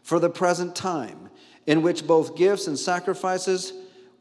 for 0.04 0.20
the 0.20 0.30
present 0.30 0.76
time, 0.76 1.30
in 1.66 1.82
which 1.82 2.06
both 2.06 2.38
gifts 2.38 2.68
and 2.68 2.78
sacrifices 2.78 3.74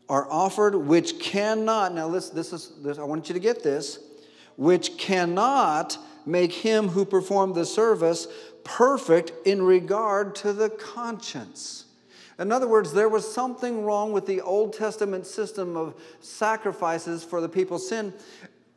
are 0.08 0.26
offered, 0.30 0.74
which 0.74 1.20
cannot, 1.20 1.94
now 1.94 2.08
this, 2.08 2.30
this 2.30 2.52
is, 2.52 2.72
this, 2.82 2.98
I 2.98 3.04
want 3.04 3.28
you 3.28 3.34
to 3.34 3.40
get 3.40 3.62
this, 3.62 3.98
which 4.56 4.96
cannot 4.96 5.98
make 6.26 6.52
him 6.52 6.88
who 6.88 7.04
performed 7.04 7.54
the 7.54 7.64
service 7.64 8.26
perfect 8.64 9.32
in 9.46 9.62
regard 9.62 10.34
to 10.34 10.52
the 10.52 10.68
conscience. 10.68 11.84
In 12.38 12.52
other 12.52 12.68
words, 12.68 12.92
there 12.92 13.08
was 13.08 13.32
something 13.32 13.84
wrong 13.84 14.12
with 14.12 14.26
the 14.26 14.42
Old 14.42 14.74
Testament 14.74 15.26
system 15.26 15.76
of 15.76 15.94
sacrifices 16.20 17.24
for 17.24 17.40
the 17.40 17.48
people's 17.48 17.88
sin. 17.88 18.12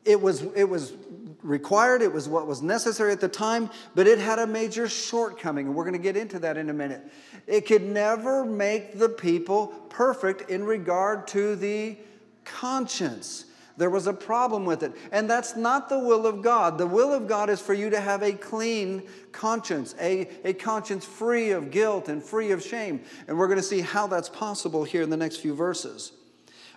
It 0.04 0.20
was, 0.20 0.42
it 0.56 0.64
was 0.68 0.94
required, 1.42 2.00
it 2.00 2.12
was 2.12 2.26
what 2.26 2.46
was 2.46 2.62
necessary 2.62 3.12
at 3.12 3.20
the 3.20 3.28
time, 3.28 3.68
but 3.94 4.06
it 4.06 4.18
had 4.18 4.38
a 4.38 4.46
major 4.46 4.88
shortcoming, 4.88 5.66
and 5.66 5.74
we're 5.74 5.84
going 5.84 5.92
to 5.92 5.98
get 5.98 6.16
into 6.16 6.38
that 6.38 6.56
in 6.56 6.70
a 6.70 6.72
minute. 6.72 7.02
It 7.46 7.66
could 7.66 7.82
never 7.82 8.46
make 8.46 8.98
the 8.98 9.10
people 9.10 9.68
perfect 9.90 10.48
in 10.50 10.64
regard 10.64 11.28
to 11.28 11.54
the 11.54 11.98
conscience. 12.44 13.44
There 13.76 13.90
was 13.90 14.06
a 14.06 14.12
problem 14.12 14.64
with 14.64 14.82
it. 14.82 14.92
And 15.12 15.28
that's 15.28 15.56
not 15.56 15.88
the 15.88 15.98
will 15.98 16.26
of 16.26 16.42
God. 16.42 16.78
The 16.78 16.86
will 16.86 17.12
of 17.12 17.26
God 17.26 17.50
is 17.50 17.60
for 17.60 17.74
you 17.74 17.90
to 17.90 18.00
have 18.00 18.22
a 18.22 18.32
clean 18.32 19.02
conscience, 19.32 19.94
a, 20.00 20.28
a 20.44 20.52
conscience 20.52 21.04
free 21.04 21.50
of 21.50 21.70
guilt 21.70 22.08
and 22.08 22.22
free 22.22 22.50
of 22.50 22.62
shame. 22.62 23.00
And 23.26 23.38
we're 23.38 23.46
going 23.46 23.58
to 23.58 23.62
see 23.62 23.80
how 23.80 24.06
that's 24.06 24.28
possible 24.28 24.84
here 24.84 25.02
in 25.02 25.10
the 25.10 25.16
next 25.16 25.36
few 25.36 25.54
verses. 25.54 26.12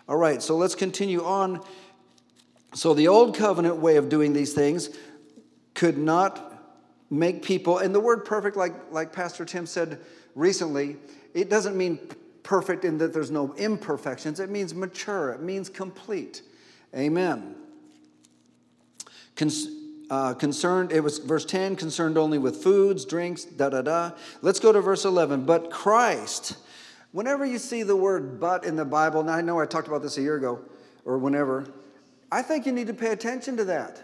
All 0.07 0.17
right, 0.17 0.41
so 0.41 0.57
let's 0.57 0.75
continue 0.75 1.23
on. 1.23 1.61
So, 2.73 2.93
the 2.93 3.07
old 3.07 3.37
covenant 3.37 3.77
way 3.77 3.97
of 3.97 4.09
doing 4.09 4.33
these 4.33 4.53
things 4.53 4.89
could 5.75 5.97
not 5.97 6.61
make 7.09 7.43
people, 7.43 7.77
and 7.77 7.93
the 7.93 7.99
word 7.99 8.25
perfect, 8.25 8.57
like, 8.57 8.73
like 8.91 9.13
Pastor 9.13 9.45
Tim 9.45 9.65
said 9.65 9.99
recently, 10.35 10.97
it 11.33 11.49
doesn't 11.49 11.77
mean 11.77 11.99
perfect 12.41 12.83
in 12.83 12.97
that 12.97 13.13
there's 13.13 13.31
no 13.31 13.53
imperfections. 13.55 14.39
It 14.39 14.49
means 14.49 14.73
mature, 14.73 15.31
it 15.31 15.41
means 15.41 15.69
complete. 15.69 16.41
Amen. 16.95 17.55
Con- 19.35 19.49
uh, 20.09 20.33
concerned, 20.35 20.91
it 20.91 20.99
was 20.99 21.17
verse 21.17 21.45
10, 21.45 21.75
concerned 21.75 22.17
only 22.17 22.37
with 22.37 22.61
foods, 22.61 23.03
drinks, 23.03 23.45
da 23.45 23.69
da 23.69 23.81
da. 23.81 24.11
Let's 24.41 24.59
go 24.59 24.71
to 24.71 24.79
verse 24.79 25.05
11. 25.05 25.45
But 25.45 25.71
Christ, 25.71 26.57
whenever 27.13 27.45
you 27.45 27.57
see 27.57 27.81
the 27.81 27.95
word 27.95 28.39
but 28.39 28.63
in 28.63 28.75
the 28.75 28.85
Bible, 28.85 29.21
and 29.21 29.29
I 29.31 29.41
know 29.41 29.59
I 29.59 29.65
talked 29.65 29.87
about 29.87 30.03
this 30.03 30.17
a 30.17 30.21
year 30.21 30.35
ago 30.35 30.59
or 31.03 31.17
whenever, 31.17 31.65
I 32.31 32.43
think 32.43 32.67
you 32.67 32.71
need 32.71 32.87
to 32.87 32.93
pay 32.93 33.11
attention 33.11 33.57
to 33.57 33.65
that. 33.65 34.03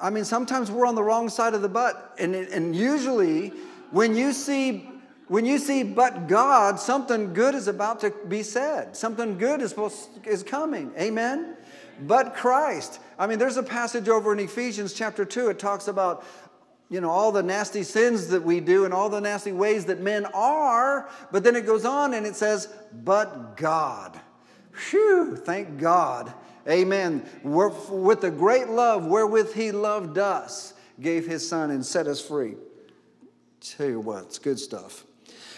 I 0.00 0.10
mean, 0.10 0.24
sometimes 0.24 0.70
we're 0.70 0.86
on 0.86 0.94
the 0.94 1.02
wrong 1.02 1.28
side 1.28 1.54
of 1.54 1.62
the 1.62 1.68
but, 1.68 2.14
and, 2.18 2.34
and 2.34 2.76
usually 2.76 3.48
when 3.90 4.14
you 4.14 4.32
see 4.32 4.88
when 5.26 5.46
you 5.46 5.56
see 5.56 5.82
but 5.82 6.28
God, 6.28 6.78
something 6.78 7.32
good 7.32 7.54
is 7.54 7.66
about 7.66 8.00
to 8.00 8.12
be 8.28 8.42
said. 8.42 8.94
Something 8.94 9.38
good 9.38 9.62
is 9.62 9.70
supposed 9.70 10.10
is 10.26 10.42
coming. 10.42 10.92
Amen 10.98 11.56
but 12.02 12.34
Christ. 12.34 13.00
I 13.18 13.26
mean, 13.26 13.38
there's 13.38 13.56
a 13.56 13.62
passage 13.62 14.08
over 14.08 14.32
in 14.32 14.38
Ephesians 14.38 14.92
chapter 14.92 15.24
2. 15.24 15.50
It 15.50 15.58
talks 15.58 15.88
about, 15.88 16.24
you 16.90 17.00
know, 17.00 17.10
all 17.10 17.32
the 17.32 17.42
nasty 17.42 17.82
sins 17.82 18.28
that 18.28 18.42
we 18.42 18.60
do 18.60 18.84
and 18.84 18.92
all 18.92 19.08
the 19.08 19.20
nasty 19.20 19.52
ways 19.52 19.84
that 19.86 20.00
men 20.00 20.26
are. 20.34 21.08
But 21.32 21.44
then 21.44 21.56
it 21.56 21.66
goes 21.66 21.84
on 21.84 22.14
and 22.14 22.26
it 22.26 22.36
says, 22.36 22.68
but 22.92 23.56
God. 23.56 24.20
Phew, 24.72 25.36
thank 25.36 25.78
God. 25.78 26.32
Amen. 26.68 27.24
With 27.42 28.20
the 28.20 28.30
great 28.30 28.68
love 28.68 29.06
wherewith 29.06 29.54
he 29.54 29.70
loved 29.70 30.18
us, 30.18 30.74
gave 31.00 31.26
his 31.26 31.48
son 31.48 31.70
and 31.70 31.84
set 31.84 32.06
us 32.06 32.20
free. 32.20 32.54
Tell 33.60 33.88
you 33.88 34.00
what, 34.00 34.24
it's 34.24 34.38
good 34.38 34.58
stuff. 34.58 35.04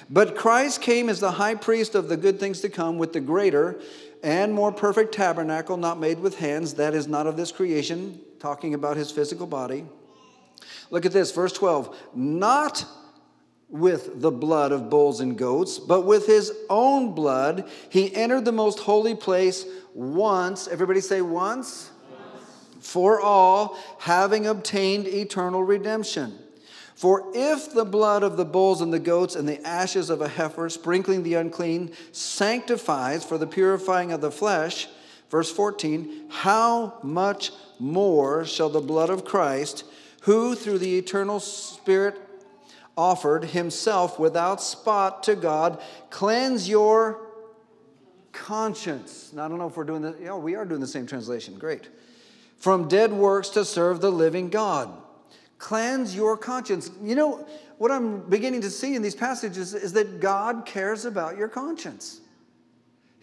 But 0.09 0.37
Christ 0.37 0.81
came 0.83 1.09
as 1.09 1.19
the 1.19 1.33
high 1.33 1.57
priest 1.57 1.95
of 1.95 2.09
the 2.09 2.17
good 2.17 2.39
things 2.39 2.61
to 2.61 2.69
come 2.69 2.99
with 2.99 3.13
the 3.13 3.21
greater 3.21 3.81
and 4.27 4.53
more 4.53 4.73
perfect 4.73 5.15
tabernacle, 5.15 5.77
not 5.77 6.01
made 6.01 6.19
with 6.19 6.37
hands, 6.41 6.75
that 6.75 6.95
is 6.95 7.07
not 7.07 7.29
of 7.29 7.37
this 7.37 7.53
creation, 7.53 8.21
talking 8.41 8.75
about 8.75 8.97
his 8.97 9.13
physical 9.13 9.47
body. 9.47 9.87
Look 10.91 11.07
at 11.07 11.13
this, 11.13 11.31
verse 11.31 11.53
12. 11.53 11.97
Not 12.13 12.85
with 13.69 14.21
the 14.21 14.33
blood 14.33 14.73
of 14.73 14.91
bulls 14.91 15.21
and 15.21 15.39
goats, 15.39 15.79
but 15.79 16.01
with 16.01 16.27
his 16.27 16.53
own 16.69 17.15
blood, 17.15 17.71
he 17.89 18.13
entered 18.17 18.45
the 18.45 18.51
most 18.51 18.81
holy 18.81 19.15
place 19.15 19.65
once. 19.95 20.67
Everybody 20.67 21.01
say 21.01 21.23
once. 21.23 21.93
once. 22.11 22.85
For 22.85 23.21
all, 23.21 23.79
having 24.01 24.49
obtained 24.49 25.07
eternal 25.07 25.63
redemption. 25.63 26.37
For 26.97 27.31
if 27.35 27.75
the 27.75 27.85
blood 27.85 28.23
of 28.23 28.39
the 28.39 28.45
bulls 28.47 28.81
and 28.81 28.91
the 28.91 28.99
goats 28.99 29.37
and 29.37 29.47
the 29.47 29.65
ashes 29.67 30.09
of 30.09 30.23
a 30.23 30.29
heifer, 30.29 30.71
sprinkling 30.71 31.23
the 31.23 31.35
unclean, 31.35 31.93
sanctifies 32.11 33.23
for 33.23 33.37
the 33.37 33.47
purifying 33.47 34.13
of 34.13 34.23
the 34.23 34.31
flesh, 34.31 34.89
verse 35.31 35.53
14, 35.53 36.25
how 36.31 36.99
much 37.03 37.53
more 37.79 38.47
shall 38.47 38.71
the 38.71 38.81
blood 38.81 39.11
of 39.11 39.27
Christ, 39.27 39.85
who 40.23 40.55
through 40.55 40.79
the 40.79 40.97
eternal 40.97 41.39
Spirit 41.39 42.19
offered 42.97 43.45
himself 43.45 44.19
without 44.19 44.63
spot 44.63 45.23
to 45.25 45.37
God, 45.37 45.83
cleanse 46.09 46.67
your 46.67 47.21
conscience? 48.33 49.35
Now, 49.35 49.45
I 49.45 49.49
don't 49.49 49.59
know 49.59 49.69
if 49.69 49.77
we're 49.77 49.85
doing 49.85 50.01
this. 50.01 50.17
Yeah, 50.19 50.37
we 50.37 50.55
are 50.55 50.65
doing 50.65 50.81
the 50.81 50.87
same 50.87 51.07
translation. 51.07 51.59
Great. 51.59 51.91
From 52.57 52.89
dead 52.89 53.13
works 53.13 53.51
to 53.51 53.67
serve 53.67 54.01
the 54.01 54.11
living 54.11 54.49
God 54.49 55.03
Cleanse 55.59 56.15
your 56.15 56.37
conscience. 56.37 56.91
You 57.03 57.15
know, 57.15 57.47
what 57.79 57.91
I'm 57.91 58.21
beginning 58.29 58.61
to 58.63 58.71
see 58.71 58.95
in 58.95 59.03
these 59.03 59.15
passages 59.15 59.75
is 59.75 59.93
that 59.95 60.21
God 60.21 60.67
cares 60.67 61.05
about 61.05 61.37
your 61.37 61.49
conscience. 61.49 62.21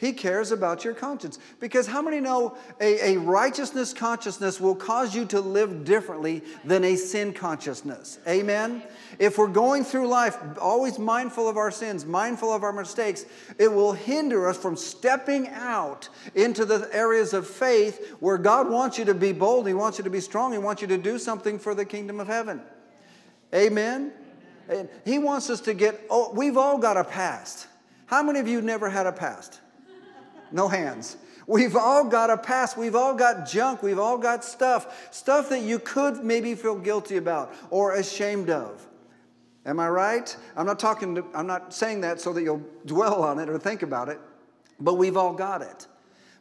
He 0.03 0.12
cares 0.12 0.51
about 0.51 0.83
your 0.83 0.93
conscience. 0.93 1.39
Because 1.62 1.88
how 1.88 2.01
many 2.01 2.19
know 2.19 2.57
a, 2.81 3.13
a, 3.13 3.17
righteousness 3.19 3.93
consciousness 3.93 4.60
will 4.60 4.75
cause 4.75 5.15
you 5.15 5.24
to 5.27 5.39
live 5.39 5.86
differently 5.86 6.43
than 6.65 6.83
a 6.83 6.98
sin 6.98 7.31
consciousness? 7.31 8.19
Amen? 8.27 8.83
If 9.17 9.38
we're 9.38 9.48
going 9.48 9.86
through 9.86 10.10
life 10.10 10.38
always 10.60 11.00
mindful 11.00 11.48
of 11.48 11.55
our 11.55 11.72
sins, 11.72 12.05
mindful 12.05 12.51
of 12.51 12.63
our 12.63 12.74
mistakes, 12.74 13.25
it 13.57 13.72
will 13.72 13.93
hinder 13.93 14.50
us 14.50 14.57
from 14.57 14.75
stepping 14.75 15.48
out 15.48 16.10
into 16.36 16.65
the 16.65 16.89
areas 16.91 17.31
of 17.31 17.48
faith 17.48 18.17
where 18.19 18.38
God 18.38 18.69
wants 18.69 18.98
you 18.98 19.05
to 19.05 19.13
be 19.13 19.31
bold, 19.31 19.67
He 19.67 19.74
wants 19.74 20.00
you 20.00 20.03
to 20.03 20.10
be 20.10 20.19
strong, 20.19 20.51
He 20.51 20.57
wants 20.57 20.81
you 20.81 20.88
to 20.89 20.98
do 20.98 21.17
something 21.17 21.57
for 21.57 21.74
the 21.74 21.86
kingdom 21.86 22.19
of 22.19 22.27
heaven. 22.27 22.62
Amen? 23.55 24.12
And 24.67 24.89
He 25.05 25.17
wants 25.17 25.50
us 25.50 25.62
to 25.62 25.74
get, 25.74 26.01
oh, 26.10 26.33
we've 26.33 26.57
all 26.57 26.77
got 26.77 26.98
a 26.98 27.05
past. 27.05 27.67
How 28.07 28.22
many 28.22 28.41
of 28.41 28.50
you 28.50 28.62
never 28.62 28.89
had 28.89 29.07
a 29.07 29.13
past? 29.13 29.62
No 30.53 30.67
hands. 30.69 31.17
We've 31.48 31.75
all 31.75 32.05
got 32.05 32.29
a 32.29 32.38
past. 32.38 32.77
We've 32.77 32.95
all 32.95 33.15
got 33.15 33.48
junk. 33.48 33.83
We've 33.83 34.00
all 34.00 34.17
got 34.17 34.45
stuff. 34.45 35.13
Stuff 35.13 35.50
that 35.50 35.62
you 35.62 35.79
could 35.79 36.24
maybe 36.24 36.55
feel 36.55 36.75
guilty 36.75 37.17
about 37.17 37.53
or 37.69 37.95
ashamed 37.95 38.50
of. 38.50 38.88
Am 39.65 39.79
I 39.79 39.89
right? 39.89 40.36
I'm 40.55 40.65
not 40.65 40.79
talking 40.79 41.15
to, 41.15 41.25
I'm 41.33 41.48
not 41.48 41.74
saying 41.74 42.01
that 42.01 42.22
so 42.22 42.33
that 42.33 42.43
you'll 42.43 42.63
dwell 42.86 43.24
on 43.24 43.39
it 43.39 43.50
or 43.50 43.57
think 43.57 43.81
about 43.81 44.10
it, 44.10 44.19
but 44.79 44.95
we've 44.95 45.17
all 45.17 45.33
got 45.33 45.62
it. 45.62 45.88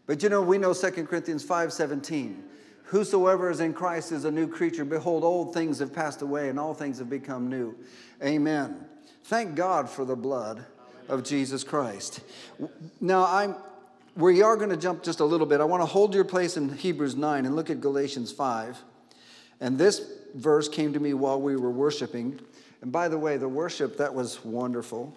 But 0.06 0.22
you 0.22 0.28
know, 0.28 0.42
we 0.42 0.58
know 0.58 0.74
2 0.74 1.06
Corinthians 1.06 1.44
5:17. 1.44 2.42
Whosoever 2.84 3.50
is 3.50 3.60
in 3.60 3.72
Christ 3.72 4.12
is 4.12 4.24
a 4.24 4.30
new 4.30 4.46
creature. 4.46 4.84
Behold, 4.84 5.24
old 5.24 5.54
things 5.54 5.78
have 5.78 5.94
passed 5.94 6.20
away 6.20 6.50
and 6.50 6.60
all 6.60 6.74
things 6.74 6.98
have 6.98 7.08
become 7.08 7.48
new. 7.48 7.74
Amen. 8.22 8.84
Thank 9.24 9.54
God 9.54 9.88
for 9.88 10.04
the 10.04 10.16
blood 10.16 10.66
of 11.08 11.22
Jesus 11.22 11.64
Christ. 11.64 12.20
Now, 13.00 13.24
I'm 13.24 13.54
we 14.16 14.42
are 14.42 14.56
going 14.56 14.70
to 14.70 14.76
jump 14.76 15.02
just 15.02 15.20
a 15.20 15.24
little 15.24 15.46
bit. 15.46 15.60
I 15.60 15.64
want 15.64 15.82
to 15.82 15.86
hold 15.86 16.14
your 16.14 16.24
place 16.24 16.56
in 16.56 16.68
Hebrews 16.68 17.16
9 17.16 17.46
and 17.46 17.56
look 17.56 17.70
at 17.70 17.80
Galatians 17.80 18.30
5. 18.30 18.78
And 19.60 19.78
this 19.78 20.02
verse 20.34 20.68
came 20.68 20.92
to 20.92 21.00
me 21.00 21.14
while 21.14 21.40
we 21.40 21.56
were 21.56 21.70
worshiping. 21.70 22.40
And 22.82 22.92
by 22.92 23.08
the 23.08 23.18
way, 23.18 23.36
the 23.36 23.48
worship, 23.48 23.96
that 23.98 24.14
was 24.14 24.44
wonderful. 24.44 25.16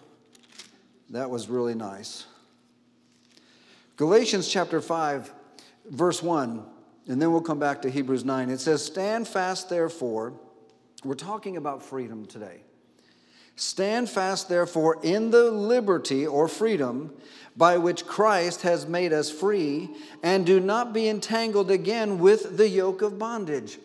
That 1.10 1.30
was 1.30 1.50
really 1.50 1.76
nice. 1.76 2.26
Galatians 3.98 4.48
chapter 4.48 4.82
5, 4.82 5.32
verse 5.90 6.22
1, 6.22 6.64
and 7.08 7.22
then 7.22 7.32
we'll 7.32 7.42
come 7.42 7.60
back 7.60 7.82
to 7.84 7.90
Hebrews 7.90 8.26
9. 8.26 8.50
It 8.50 8.60
says, 8.60 8.84
Stand 8.84 9.28
fast, 9.28 9.70
therefore, 9.70 10.34
We're 11.04 11.14
talking 11.14 11.58
about 11.58 11.84
freedom 11.84 12.26
today. 12.26 12.62
Stand 13.56 14.10
fast, 14.10 14.50
therefore, 14.50 15.00
in 15.02 15.32
the 15.32 15.50
liberty 15.52 16.28
or 16.28 16.48
freedom 16.48 17.14
by 17.58 17.78
which 17.78 18.06
Christ 18.06 18.64
has 18.64 18.86
made 18.86 19.14
us 19.14 19.32
free, 19.32 19.90
and 20.22 20.46
do 20.46 20.60
not 20.60 20.92
be 20.94 21.08
entangled 21.08 21.72
again 21.72 22.20
with 22.20 22.58
the 22.58 22.68
yoke 22.68 23.02
of 23.02 23.18
bondage. 23.18 23.80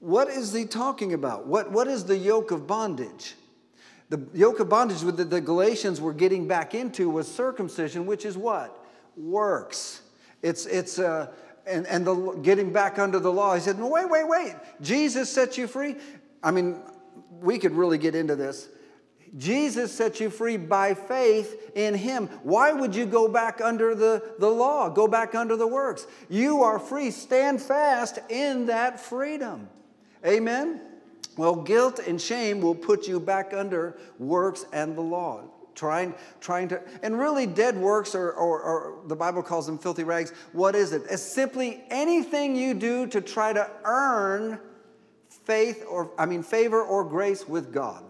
What 0.00 0.28
is 0.28 0.52
he 0.52 0.66
talking 0.66 1.14
about? 1.14 1.46
What, 1.46 1.72
what 1.72 1.88
is 1.88 2.04
the 2.04 2.18
yoke 2.18 2.50
of 2.50 2.66
bondage? 2.66 3.34
The 4.10 4.20
yoke 4.34 4.60
of 4.60 4.68
bondage 4.68 5.00
that 5.00 5.30
the 5.30 5.40
Galatians 5.40 6.00
were 6.00 6.12
getting 6.12 6.46
back 6.46 6.74
into 6.74 7.08
was 7.08 7.26
circumcision, 7.26 8.04
which 8.04 8.26
is 8.26 8.36
what? 8.36 8.78
Works. 9.16 10.02
It's, 10.42 10.66
it's 10.66 10.98
uh, 10.98 11.32
and, 11.66 11.86
and 11.86 12.06
the, 12.06 12.14
getting 12.42 12.72
back 12.72 12.98
under 12.98 13.18
the 13.18 13.32
law. 13.32 13.54
He 13.54 13.60
said, 13.60 13.78
no, 13.78 13.88
wait, 13.88 14.08
wait, 14.08 14.28
wait. 14.28 14.54
Jesus 14.80 15.30
set 15.30 15.58
you 15.58 15.66
free. 15.66 15.96
I 16.42 16.50
mean, 16.50 16.80
we 17.30 17.58
could 17.58 17.72
really 17.72 17.98
get 17.98 18.14
into 18.14 18.36
this. 18.36 18.68
Jesus 19.36 19.92
set 19.92 20.20
you 20.20 20.30
free 20.30 20.56
by 20.56 20.94
faith 20.94 21.72
in 21.74 21.94
Him. 21.94 22.28
Why 22.42 22.72
would 22.72 22.94
you 22.94 23.06
go 23.06 23.28
back 23.28 23.60
under 23.60 23.94
the, 23.94 24.22
the 24.38 24.48
law, 24.48 24.88
go 24.88 25.08
back 25.08 25.34
under 25.34 25.56
the 25.56 25.66
works? 25.66 26.06
You 26.28 26.62
are 26.62 26.78
free. 26.78 27.10
Stand 27.10 27.60
fast 27.60 28.18
in 28.30 28.66
that 28.66 29.00
freedom. 29.00 29.68
Amen? 30.24 30.80
Well, 31.36 31.56
guilt 31.56 32.00
and 32.06 32.20
shame 32.20 32.60
will 32.60 32.74
put 32.74 33.06
you 33.06 33.20
back 33.20 33.52
under 33.52 33.98
works 34.18 34.64
and 34.72 34.96
the 34.96 35.02
law. 35.02 35.44
Trying, 35.74 36.14
trying 36.40 36.68
to, 36.68 36.80
and 37.02 37.18
really, 37.18 37.46
dead 37.46 37.76
works, 37.76 38.14
or, 38.14 38.32
or, 38.32 38.62
or 38.62 38.98
the 39.08 39.16
Bible 39.16 39.42
calls 39.42 39.66
them 39.66 39.76
filthy 39.76 40.04
rags. 40.04 40.32
What 40.52 40.74
is 40.74 40.92
it? 40.92 41.02
It's 41.10 41.20
simply 41.20 41.84
anything 41.90 42.56
you 42.56 42.72
do 42.72 43.06
to 43.08 43.20
try 43.20 43.52
to 43.52 43.70
earn 43.84 44.58
faith 45.46 45.84
or, 45.88 46.10
I 46.18 46.26
mean, 46.26 46.42
favor 46.42 46.82
or 46.82 47.04
grace 47.04 47.48
with 47.48 47.72
God. 47.72 48.02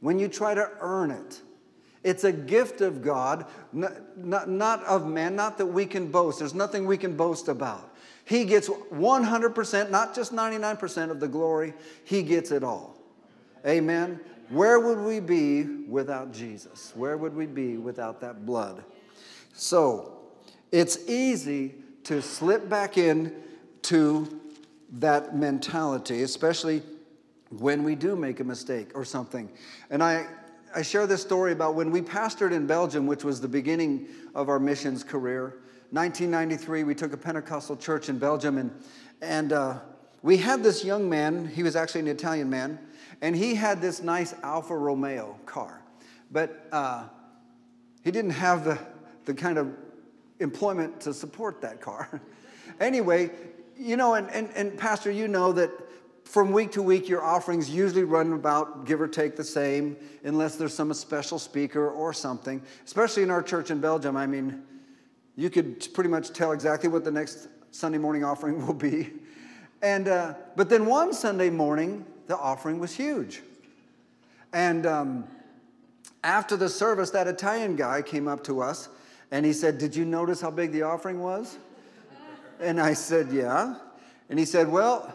When 0.00 0.18
you 0.18 0.28
try 0.28 0.54
to 0.54 0.68
earn 0.80 1.10
it, 1.10 1.40
it's 2.02 2.24
a 2.24 2.32
gift 2.32 2.80
of 2.80 3.02
God, 3.02 3.46
not, 3.72 4.16
not, 4.16 4.48
not 4.48 4.84
of 4.84 5.06
man, 5.06 5.36
not 5.36 5.58
that 5.58 5.66
we 5.66 5.86
can 5.86 6.10
boast. 6.10 6.38
There's 6.38 6.54
nothing 6.54 6.86
we 6.86 6.96
can 6.96 7.16
boast 7.16 7.48
about. 7.48 7.94
He 8.24 8.44
gets 8.44 8.68
100%, 8.68 9.90
not 9.90 10.14
just 10.14 10.32
99% 10.32 11.10
of 11.10 11.20
the 11.20 11.28
glory, 11.28 11.74
He 12.04 12.22
gets 12.22 12.50
it 12.50 12.64
all. 12.64 12.96
Amen. 13.66 14.20
Where 14.48 14.78
would 14.78 14.98
we 14.98 15.20
be 15.20 15.64
without 15.88 16.32
Jesus? 16.32 16.92
Where 16.94 17.16
would 17.16 17.34
we 17.34 17.46
be 17.46 17.76
without 17.76 18.20
that 18.20 18.46
blood? 18.46 18.84
So, 19.52 20.18
it's 20.70 21.08
easy 21.08 21.74
to 22.04 22.22
slip 22.22 22.68
back 22.68 22.98
in 22.98 23.34
to 23.82 24.40
that 24.92 25.36
mentality, 25.36 26.22
especially 26.22 26.82
when 27.50 27.84
we 27.84 27.94
do 27.94 28.16
make 28.16 28.40
a 28.40 28.44
mistake 28.44 28.90
or 28.94 29.04
something. 29.04 29.48
And 29.90 30.02
I, 30.02 30.26
I 30.74 30.82
share 30.82 31.06
this 31.06 31.22
story 31.22 31.52
about 31.52 31.74
when 31.74 31.90
we 31.90 32.00
pastored 32.02 32.52
in 32.52 32.66
Belgium, 32.66 33.06
which 33.06 33.24
was 33.24 33.40
the 33.40 33.48
beginning 33.48 34.08
of 34.34 34.48
our 34.48 34.58
missions 34.58 35.02
career. 35.02 35.58
1993, 35.90 36.84
we 36.84 36.94
took 36.94 37.12
a 37.12 37.16
Pentecostal 37.16 37.76
church 37.76 38.08
in 38.08 38.18
Belgium, 38.18 38.58
and, 38.58 38.70
and 39.22 39.52
uh, 39.52 39.78
we 40.22 40.36
had 40.36 40.62
this 40.62 40.84
young 40.84 41.08
man, 41.08 41.46
he 41.46 41.62
was 41.62 41.76
actually 41.76 42.00
an 42.00 42.08
Italian 42.08 42.50
man, 42.50 42.78
and 43.22 43.34
he 43.34 43.54
had 43.54 43.80
this 43.80 44.02
nice 44.02 44.34
Alfa 44.42 44.76
Romeo 44.76 45.38
car. 45.46 45.82
But 46.32 46.66
uh, 46.72 47.04
he 48.02 48.10
didn't 48.10 48.32
have 48.32 48.64
the, 48.64 48.78
the 49.24 49.34
kind 49.34 49.58
of 49.58 49.72
employment 50.40 51.00
to 51.02 51.14
support 51.14 51.60
that 51.60 51.80
car. 51.80 52.20
anyway, 52.80 53.30
you 53.78 53.96
know, 53.96 54.14
and, 54.14 54.30
and, 54.30 54.50
and 54.54 54.76
Pastor, 54.76 55.10
you 55.10 55.28
know 55.28 55.52
that 55.52 55.70
from 56.24 56.50
week 56.50 56.72
to 56.72 56.82
week, 56.82 57.08
your 57.08 57.22
offerings 57.22 57.70
usually 57.70 58.04
run 58.04 58.32
about 58.32 58.84
give 58.84 59.00
or 59.00 59.08
take 59.08 59.36
the 59.36 59.44
same, 59.44 59.96
unless 60.24 60.56
there's 60.56 60.74
some 60.74 60.92
special 60.92 61.38
speaker 61.38 61.88
or 61.88 62.12
something. 62.12 62.62
Especially 62.84 63.22
in 63.22 63.30
our 63.30 63.42
church 63.42 63.70
in 63.70 63.80
Belgium, 63.80 64.16
I 64.16 64.26
mean, 64.26 64.62
you 65.36 65.50
could 65.50 65.86
pretty 65.94 66.10
much 66.10 66.32
tell 66.32 66.52
exactly 66.52 66.88
what 66.88 67.04
the 67.04 67.10
next 67.10 67.48
Sunday 67.70 67.98
morning 67.98 68.24
offering 68.24 68.66
will 68.66 68.74
be. 68.74 69.12
And 69.82 70.08
uh, 70.08 70.34
but 70.56 70.68
then 70.68 70.86
one 70.86 71.12
Sunday 71.12 71.50
morning, 71.50 72.04
the 72.26 72.36
offering 72.36 72.78
was 72.78 72.94
huge. 72.94 73.42
And 74.52 74.86
um, 74.86 75.24
after 76.24 76.56
the 76.56 76.68
service, 76.68 77.10
that 77.10 77.26
Italian 77.26 77.76
guy 77.76 78.02
came 78.02 78.26
up 78.26 78.42
to 78.44 78.62
us 78.62 78.88
and 79.30 79.44
he 79.44 79.52
said, 79.52 79.78
"Did 79.78 79.94
you 79.94 80.04
notice 80.04 80.40
how 80.40 80.50
big 80.50 80.72
the 80.72 80.82
offering 80.82 81.20
was?" 81.20 81.58
And 82.60 82.80
I 82.80 82.94
said, 82.94 83.30
"Yeah." 83.30 83.76
And 84.28 84.38
he 84.38 84.44
said, 84.44 84.68
"Well." 84.68 85.14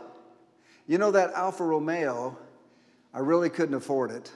You 0.87 0.97
know, 0.97 1.11
that 1.11 1.31
Alfa 1.35 1.63
Romeo, 1.63 2.37
I 3.13 3.19
really 3.19 3.49
couldn't 3.49 3.75
afford 3.75 4.11
it. 4.11 4.29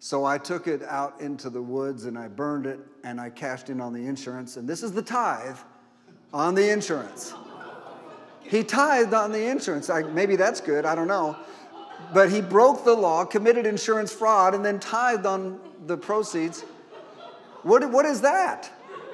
So 0.00 0.24
I 0.24 0.36
took 0.36 0.66
it 0.66 0.82
out 0.82 1.18
into 1.20 1.48
the 1.48 1.62
woods 1.62 2.04
and 2.04 2.18
I 2.18 2.28
burned 2.28 2.66
it 2.66 2.78
and 3.04 3.20
I 3.20 3.30
cashed 3.30 3.70
in 3.70 3.80
on 3.80 3.94
the 3.94 4.06
insurance. 4.06 4.58
And 4.58 4.68
this 4.68 4.82
is 4.82 4.92
the 4.92 5.00
tithe 5.00 5.56
on 6.32 6.54
the 6.54 6.70
insurance. 6.70 7.32
He 8.42 8.64
tithed 8.64 9.14
on 9.14 9.32
the 9.32 9.46
insurance. 9.46 9.88
I, 9.88 10.02
maybe 10.02 10.36
that's 10.36 10.60
good, 10.60 10.84
I 10.84 10.94
don't 10.94 11.08
know. 11.08 11.36
But 12.12 12.30
he 12.30 12.42
broke 12.42 12.84
the 12.84 12.94
law, 12.94 13.24
committed 13.24 13.64
insurance 13.64 14.12
fraud, 14.12 14.54
and 14.54 14.62
then 14.62 14.78
tithed 14.78 15.24
on 15.24 15.58
the 15.86 15.96
proceeds. 15.96 16.62
What, 17.62 17.88
what 17.90 18.04
is 18.04 18.20
that? 18.20 18.70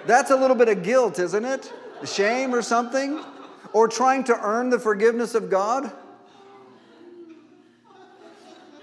That's 0.06 0.30
a 0.30 0.36
little 0.36 0.56
bit 0.56 0.68
of 0.68 0.82
guilt, 0.82 1.18
isn't 1.18 1.44
it? 1.44 1.72
Shame 2.04 2.54
or 2.54 2.62
something? 2.62 3.24
Or 3.72 3.88
trying 3.88 4.24
to 4.24 4.40
earn 4.40 4.70
the 4.70 4.78
forgiveness 4.78 5.34
of 5.34 5.50
God? 5.50 5.92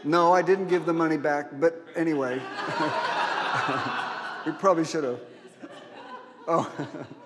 No, 0.04 0.34
I 0.34 0.43
didn't 0.43 0.67
give 0.67 0.86
the 0.86 0.93
money 0.93 1.17
back, 1.17 1.60
but 1.60 1.84
anyway. 1.95 2.36
we 4.45 4.51
probably 4.51 4.86
should 4.86 5.04
have. 5.04 5.19
Oh. 6.47 6.71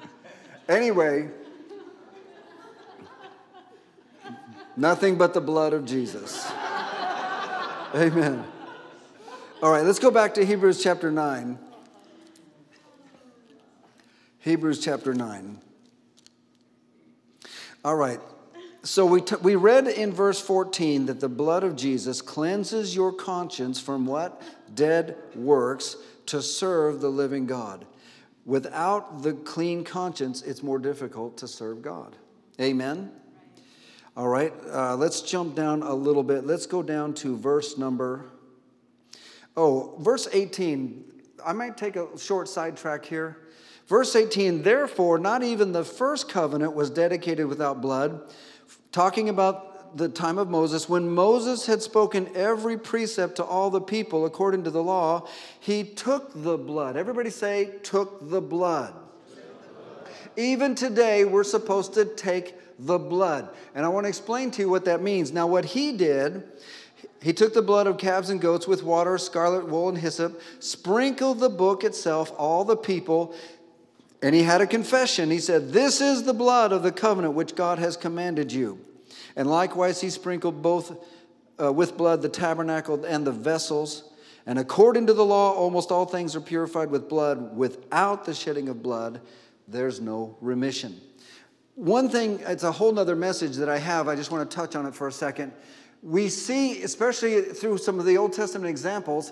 anyway, 0.69 1.29
nothing 4.77 5.17
but 5.17 5.33
the 5.33 5.41
blood 5.41 5.73
of 5.73 5.83
Jesus. 5.83 6.49
Amen. 7.93 8.45
All 9.61 9.71
right, 9.71 9.83
let's 9.83 9.99
go 9.99 10.09
back 10.09 10.35
to 10.35 10.45
Hebrews 10.45 10.81
chapter 10.81 11.11
9. 11.11 11.59
Hebrews 14.39 14.79
chapter 14.79 15.13
9. 15.13 15.59
All 17.85 17.95
right, 17.95 18.19
so 18.83 19.05
we, 19.05 19.21
t- 19.21 19.37
we 19.41 19.55
read 19.55 19.87
in 19.87 20.11
verse 20.11 20.41
14 20.41 21.05
that 21.05 21.21
the 21.21 21.29
blood 21.29 21.63
of 21.63 21.77
Jesus 21.77 22.21
cleanses 22.21 22.93
your 22.93 23.13
conscience 23.13 23.79
from 23.79 24.05
what? 24.05 24.41
Dead 24.75 25.15
works 25.33 25.95
to 26.25 26.41
serve 26.41 26.99
the 26.99 27.09
living 27.09 27.45
God. 27.45 27.85
Without 28.45 29.23
the 29.23 29.31
clean 29.31 29.85
conscience, 29.85 30.41
it's 30.41 30.61
more 30.61 30.77
difficult 30.77 31.37
to 31.37 31.47
serve 31.47 31.81
God. 31.81 32.17
Amen? 32.59 33.11
All 34.17 34.27
right, 34.27 34.53
uh, 34.71 34.97
let's 34.97 35.21
jump 35.21 35.55
down 35.55 35.81
a 35.81 35.93
little 35.93 36.23
bit. 36.23 36.45
Let's 36.45 36.65
go 36.65 36.83
down 36.83 37.13
to 37.15 37.37
verse 37.37 37.77
number, 37.77 38.25
oh, 39.55 39.95
verse 39.99 40.27
18. 40.33 41.05
I 41.45 41.53
might 41.53 41.77
take 41.77 41.95
a 41.95 42.07
short 42.17 42.49
sidetrack 42.49 43.05
here. 43.05 43.37
Verse 43.89 44.15
18, 44.15 44.61
therefore, 44.61 45.17
not 45.17 45.43
even 45.43 45.73
the 45.73 45.83
first 45.83 46.29
covenant 46.29 46.73
was 46.73 46.89
dedicated 46.89 47.47
without 47.47 47.81
blood 47.81 48.21
talking 48.91 49.29
about 49.29 49.97
the 49.97 50.09
time 50.09 50.37
of 50.37 50.49
Moses, 50.49 50.87
when 50.87 51.09
Moses 51.09 51.65
had 51.65 51.81
spoken 51.81 52.29
every 52.35 52.77
precept 52.77 53.37
to 53.37 53.43
all 53.43 53.69
the 53.69 53.81
people 53.81 54.25
according 54.25 54.63
to 54.65 54.71
the 54.71 54.83
law, 54.83 55.27
he 55.59 55.83
took 55.83 56.31
the 56.35 56.57
blood. 56.57 56.95
Everybody 56.95 57.29
say, 57.29 57.71
took 57.83 58.29
the 58.29 58.41
blood. 58.41 58.93
Even 60.37 60.75
today, 60.75 61.25
we're 61.25 61.43
supposed 61.43 61.93
to 61.95 62.05
take 62.05 62.55
the 62.77 62.99
blood. 62.99 63.49
And 63.73 63.85
I 63.85 63.89
want 63.89 64.05
to 64.05 64.09
explain 64.09 64.51
to 64.51 64.61
you 64.61 64.69
what 64.69 64.85
that 64.85 65.01
means. 65.01 65.31
Now, 65.31 65.47
what 65.47 65.65
he 65.65 65.91
did, 65.91 66.43
he 67.21 67.33
took 67.33 67.53
the 67.53 67.63
blood 67.63 67.87
of 67.87 67.97
calves 67.97 68.29
and 68.29 68.39
goats 68.39 68.67
with 68.67 68.83
water, 68.83 69.17
scarlet 69.17 69.67
wool, 69.67 69.89
and 69.89 69.97
hyssop, 69.97 70.39
sprinkled 70.59 71.39
the 71.39 71.49
book 71.49 71.83
itself, 71.83 72.31
all 72.37 72.63
the 72.63 72.77
people, 72.77 73.35
and 74.21 74.35
he 74.35 74.43
had 74.43 74.61
a 74.61 74.67
confession. 74.67 75.31
He 75.31 75.39
said, 75.39 75.71
This 75.71 76.01
is 76.01 76.23
the 76.23 76.33
blood 76.33 76.71
of 76.71 76.83
the 76.83 76.91
covenant 76.91 77.33
which 77.33 77.55
God 77.55 77.79
has 77.79 77.95
commanded 77.95 78.51
you. 78.51 78.79
And 79.35 79.49
likewise, 79.49 80.01
he 80.01 80.09
sprinkled 80.09 80.61
both 80.61 80.97
uh, 81.61 81.71
with 81.71 81.97
blood 81.97 82.21
the 82.21 82.29
tabernacle 82.29 83.05
and 83.05 83.25
the 83.25 83.31
vessels. 83.31 84.03
And 84.45 84.59
according 84.59 85.07
to 85.07 85.13
the 85.13 85.25
law, 85.25 85.53
almost 85.53 85.91
all 85.91 86.05
things 86.05 86.35
are 86.35 86.41
purified 86.41 86.89
with 86.89 87.07
blood. 87.07 87.55
Without 87.55 88.25
the 88.25 88.33
shedding 88.33 88.67
of 88.67 88.81
blood, 88.81 89.21
there's 89.67 90.01
no 90.01 90.37
remission. 90.41 90.99
One 91.75 92.09
thing, 92.09 92.41
it's 92.45 92.63
a 92.63 92.71
whole 92.71 92.97
other 92.99 93.15
message 93.15 93.55
that 93.57 93.69
I 93.69 93.77
have. 93.77 94.07
I 94.07 94.15
just 94.15 94.31
want 94.31 94.49
to 94.49 94.55
touch 94.55 94.75
on 94.75 94.85
it 94.85 94.93
for 94.93 95.07
a 95.07 95.11
second. 95.11 95.53
We 96.01 96.27
see, 96.27 96.81
especially 96.83 97.41
through 97.41 97.77
some 97.77 97.99
of 97.99 98.05
the 98.05 98.17
Old 98.17 98.33
Testament 98.33 98.69
examples, 98.69 99.31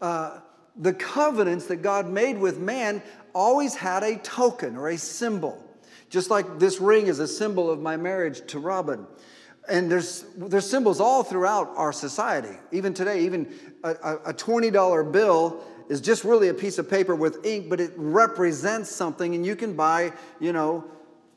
uh, 0.00 0.38
the 0.76 0.94
covenants 0.94 1.66
that 1.66 1.76
God 1.76 2.08
made 2.08 2.38
with 2.38 2.58
man 2.58 3.02
always 3.34 3.74
had 3.74 4.02
a 4.02 4.16
token 4.16 4.76
or 4.76 4.88
a 4.88 4.98
symbol. 4.98 5.62
Just 6.08 6.30
like 6.30 6.58
this 6.58 6.80
ring 6.80 7.08
is 7.08 7.18
a 7.18 7.28
symbol 7.28 7.70
of 7.70 7.80
my 7.80 7.96
marriage 7.96 8.46
to 8.48 8.58
Robin. 8.58 9.06
And 9.68 9.90
there's, 9.90 10.24
there's 10.36 10.68
symbols 10.68 11.00
all 11.00 11.22
throughout 11.22 11.72
our 11.76 11.92
society. 11.92 12.56
Even 12.70 12.94
today, 12.94 13.24
even 13.24 13.52
a, 13.82 14.16
a 14.26 14.34
$20 14.34 15.12
bill 15.12 15.62
is 15.88 16.00
just 16.00 16.24
really 16.24 16.48
a 16.48 16.54
piece 16.54 16.78
of 16.78 16.88
paper 16.88 17.14
with 17.14 17.44
ink, 17.44 17.68
but 17.68 17.80
it 17.80 17.92
represents 17.96 18.90
something, 18.90 19.34
and 19.34 19.44
you 19.44 19.56
can 19.56 19.74
buy, 19.74 20.12
you 20.40 20.52
know, 20.52 20.84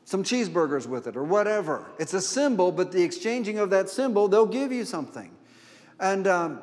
some 0.04 0.22
cheeseburgers 0.22 0.86
with 0.86 1.06
it 1.06 1.16
or 1.16 1.24
whatever. 1.24 1.86
It's 1.98 2.14
a 2.14 2.20
symbol, 2.20 2.72
but 2.72 2.92
the 2.92 3.02
exchanging 3.02 3.58
of 3.58 3.70
that 3.70 3.90
symbol, 3.90 4.28
they'll 4.28 4.46
give 4.46 4.72
you 4.72 4.84
something. 4.84 5.30
And 6.00 6.26
um, 6.26 6.60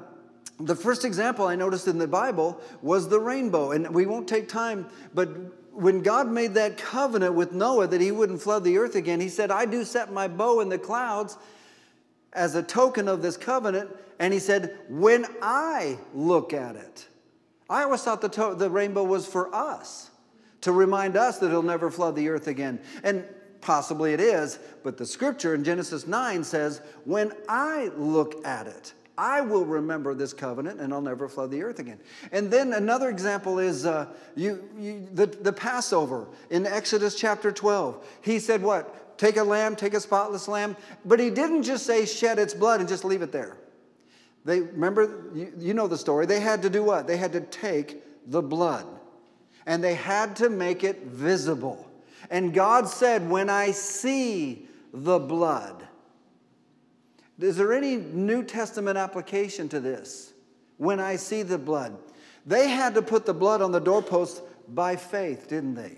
the 0.60 0.76
first 0.76 1.04
example 1.06 1.46
I 1.46 1.56
noticed 1.56 1.88
in 1.88 1.98
the 1.98 2.08
Bible 2.08 2.62
was 2.82 3.10
the 3.10 3.20
rainbow. 3.20 3.72
And 3.72 3.94
we 3.94 4.06
won't 4.06 4.28
take 4.28 4.48
time, 4.48 4.88
but 5.14 5.30
when 5.74 6.02
God 6.02 6.30
made 6.30 6.54
that 6.54 6.78
covenant 6.78 7.34
with 7.34 7.52
Noah 7.52 7.88
that 7.88 8.00
he 8.00 8.12
wouldn't 8.12 8.42
flood 8.42 8.64
the 8.64 8.78
earth 8.78 8.96
again, 8.96 9.20
he 9.20 9.28
said, 9.28 9.52
I 9.52 9.66
do 9.66 9.84
set 9.84 10.12
my 10.12 10.28
bow 10.28 10.62
in 10.62 10.70
the 10.70 10.78
clouds 10.78 11.38
as 12.32 12.56
a 12.56 12.64
token 12.64 13.08
of 13.08 13.22
this 13.22 13.36
covenant. 13.36 13.90
And 14.20 14.34
he 14.34 14.40
said, 14.40 14.78
When 14.88 15.26
I 15.42 15.98
look 16.14 16.54
at 16.54 16.78
it, 16.78 17.08
I 17.70 17.84
always 17.84 18.04
thought 18.04 18.22
the, 18.22 18.30
to- 18.30 18.56
the 18.56 18.70
rainbow 18.70 19.04
was 19.04 19.28
for 19.28 19.54
us 19.54 20.12
to 20.62 20.72
remind 20.72 21.18
us 21.18 21.40
that 21.40 21.48
it'll 21.48 21.62
never 21.62 21.92
flood 21.92 22.16
the 22.16 22.30
earth 22.30 22.48
again. 22.48 22.80
And 23.04 23.26
possibly 23.60 24.14
it 24.14 24.22
is, 24.22 24.60
but 24.84 24.98
the 24.98 25.06
scripture 25.06 25.54
in 25.54 25.64
Genesis 25.64 26.08
9 26.08 26.44
says, 26.44 26.82
When 27.04 27.34
I 27.50 27.92
look 27.98 28.46
at 28.46 28.68
it, 28.68 28.94
I 29.18 29.42
will 29.42 29.66
remember 29.66 30.14
this 30.14 30.34
covenant 30.34 30.80
and 30.82 30.94
I'll 30.94 31.02
never 31.02 31.28
flood 31.28 31.52
the 31.52 31.64
earth 31.64 31.80
again. 31.80 32.00
And 32.32 32.52
then 32.52 32.74
another 32.74 33.10
example 33.10 33.60
is 33.60 33.86
uh, 33.86 34.08
you, 34.36 34.68
you, 34.78 35.08
the, 35.14 35.28
the 35.28 35.54
Passover 35.54 36.28
in 36.50 36.66
Exodus 36.66 37.16
chapter 37.16 37.52
12. 37.52 38.06
He 38.22 38.40
said, 38.40 38.62
What? 38.62 39.18
Take 39.18 39.38
a 39.38 39.44
lamb, 39.44 39.76
take 39.76 39.94
a 39.94 40.00
spotless 40.02 40.48
lamb. 40.48 40.76
But 41.06 41.20
he 41.20 41.30
didn't 41.30 41.64
just 41.64 41.86
say 41.86 42.06
shed 42.06 42.40
its 42.40 42.54
blood 42.54 42.82
and 42.82 42.90
just 42.90 43.06
leave 43.06 43.22
it 43.22 43.32
there. 43.32 43.58
They 44.44 44.62
remember, 44.62 45.32
you, 45.34 45.54
you 45.58 45.74
know 45.74 45.88
the 45.88 45.98
story. 45.98 46.26
They 46.26 46.40
had 46.40 46.62
to 46.64 46.70
do 46.70 46.84
what? 46.84 47.08
They 47.08 47.18
had 47.18 47.32
to 47.34 47.42
take 47.42 48.04
the 48.30 48.42
blood 48.42 48.86
and 49.66 49.84
they 49.84 49.96
had 49.96 50.36
to 50.38 50.50
make 50.50 50.84
it 50.84 51.04
visible. 51.04 51.90
And 52.30 52.54
God 52.54 52.88
said, 52.88 53.30
When 53.30 53.50
I 53.50 53.72
see 53.72 54.68
the 54.94 55.20
blood, 55.20 55.88
is 57.40 57.58
there 57.58 57.74
any 57.74 57.98
New 57.98 58.44
Testament 58.44 58.98
application 58.98 59.68
to 59.70 59.80
this? 59.80 60.34
When 60.78 61.00
I 61.00 61.16
see 61.16 61.42
the 61.42 61.58
blood. 61.58 61.98
They 62.46 62.70
had 62.70 62.94
to 62.96 63.02
put 63.02 63.26
the 63.26 63.34
blood 63.34 63.62
on 63.62 63.72
the 63.72 63.80
doorpost 63.80 64.42
by 64.68 64.96
faith, 64.96 65.48
didn't 65.48 65.76
they? 65.76 65.98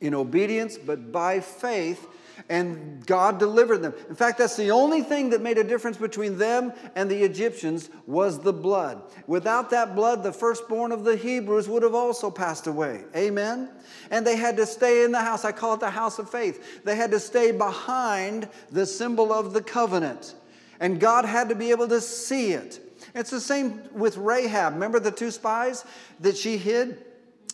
In 0.00 0.14
obedience, 0.14 0.78
but 0.78 1.12
by 1.12 1.40
faith, 1.40 2.06
and 2.48 3.04
God 3.06 3.38
delivered 3.38 3.78
them. 3.78 3.94
In 4.08 4.14
fact, 4.14 4.38
that's 4.38 4.56
the 4.56 4.70
only 4.70 5.02
thing 5.02 5.30
that 5.30 5.42
made 5.42 5.58
a 5.58 5.64
difference 5.64 5.96
between 5.96 6.38
them 6.38 6.72
and 6.94 7.10
the 7.10 7.22
Egyptians 7.22 7.90
was 8.06 8.40
the 8.40 8.52
blood. 8.52 9.02
Without 9.26 9.70
that 9.70 9.94
blood, 9.94 10.22
the 10.22 10.32
firstborn 10.32 10.92
of 10.92 11.04
the 11.04 11.16
Hebrews 11.16 11.68
would 11.68 11.82
have 11.82 11.94
also 11.94 12.30
passed 12.30 12.66
away. 12.66 13.04
Amen. 13.14 13.68
And 14.10 14.26
they 14.26 14.36
had 14.36 14.56
to 14.56 14.66
stay 14.66 15.04
in 15.04 15.12
the 15.12 15.20
house. 15.20 15.44
I 15.44 15.52
call 15.52 15.74
it 15.74 15.80
the 15.80 15.90
house 15.90 16.18
of 16.18 16.30
faith. 16.30 16.82
They 16.84 16.96
had 16.96 17.10
to 17.10 17.20
stay 17.20 17.52
behind 17.52 18.48
the 18.70 18.86
symbol 18.86 19.32
of 19.32 19.52
the 19.52 19.62
covenant. 19.62 20.34
And 20.80 20.98
God 20.98 21.24
had 21.24 21.50
to 21.50 21.54
be 21.54 21.70
able 21.70 21.88
to 21.88 22.00
see 22.00 22.52
it. 22.52 22.80
It's 23.14 23.30
the 23.30 23.40
same 23.40 23.82
with 23.92 24.16
Rahab. 24.16 24.74
Remember 24.74 24.98
the 24.98 25.10
two 25.10 25.30
spies 25.30 25.84
that 26.20 26.36
she 26.36 26.56
hid? 26.56 27.04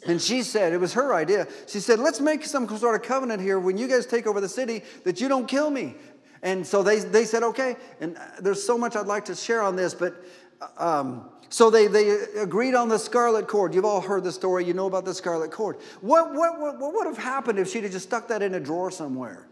And 0.07 0.23
she 0.23 0.43
said, 0.43 0.73
it 0.73 0.79
was 0.79 0.93
her 0.93 1.15
idea. 1.15 1.49
She 1.67 1.81
said, 1.81 1.99
let's 1.99 2.21
make 2.21 2.45
some 2.45 2.69
sort 2.79 2.95
of 2.95 3.03
covenant 3.03 3.43
here 3.43 3.59
when 3.59 3.77
you 3.77 3.89
guys 3.89 4.07
take 4.07 4.27
over 4.27 4.41
the 4.41 4.49
city 4.49 4.83
that 5.05 5.21
you 5.21 5.29
don't 5.29 5.47
kill 5.49 5.71
me. 5.71 5.95
And 6.43 6.65
so 6.65 6.83
they, 6.83 7.01
they 7.01 7.25
said, 7.25 7.43
okay. 7.43 7.77
And 8.01 8.17
uh, 8.17 8.21
there's 8.41 8.63
so 8.63 8.79
much 8.79 8.95
I'd 8.95 9.07
like 9.07 9.25
to 9.25 9.35
share 9.35 9.63
on 9.63 9.75
this, 9.75 9.95
but 9.95 10.15
um, 10.77 11.29
so 11.49 11.71
they, 11.71 11.87
they 11.87 12.11
agreed 12.39 12.75
on 12.75 12.89
the 12.89 12.99
scarlet 12.99 13.49
cord. 13.49 13.75
You've 13.75 13.85
all 13.85 14.01
heard 14.01 14.23
the 14.23 14.33
story. 14.33 14.65
You 14.65 14.75
know 14.75 14.87
about 14.87 15.05
the 15.05 15.15
scarlet 15.15 15.51
cord. 15.51 15.79
What, 16.01 16.35
what, 16.35 16.61
what, 16.61 16.79
what 16.79 16.95
would 16.95 17.07
have 17.07 17.19
happened 17.19 17.59
if 17.59 17.71
she'd 17.71 17.85
have 17.85 17.93
just 17.93 18.07
stuck 18.07 18.29
that 18.29 18.43
in 18.43 18.55
a 18.55 18.61
drawer 18.61 18.91
somewhere? 18.91 19.49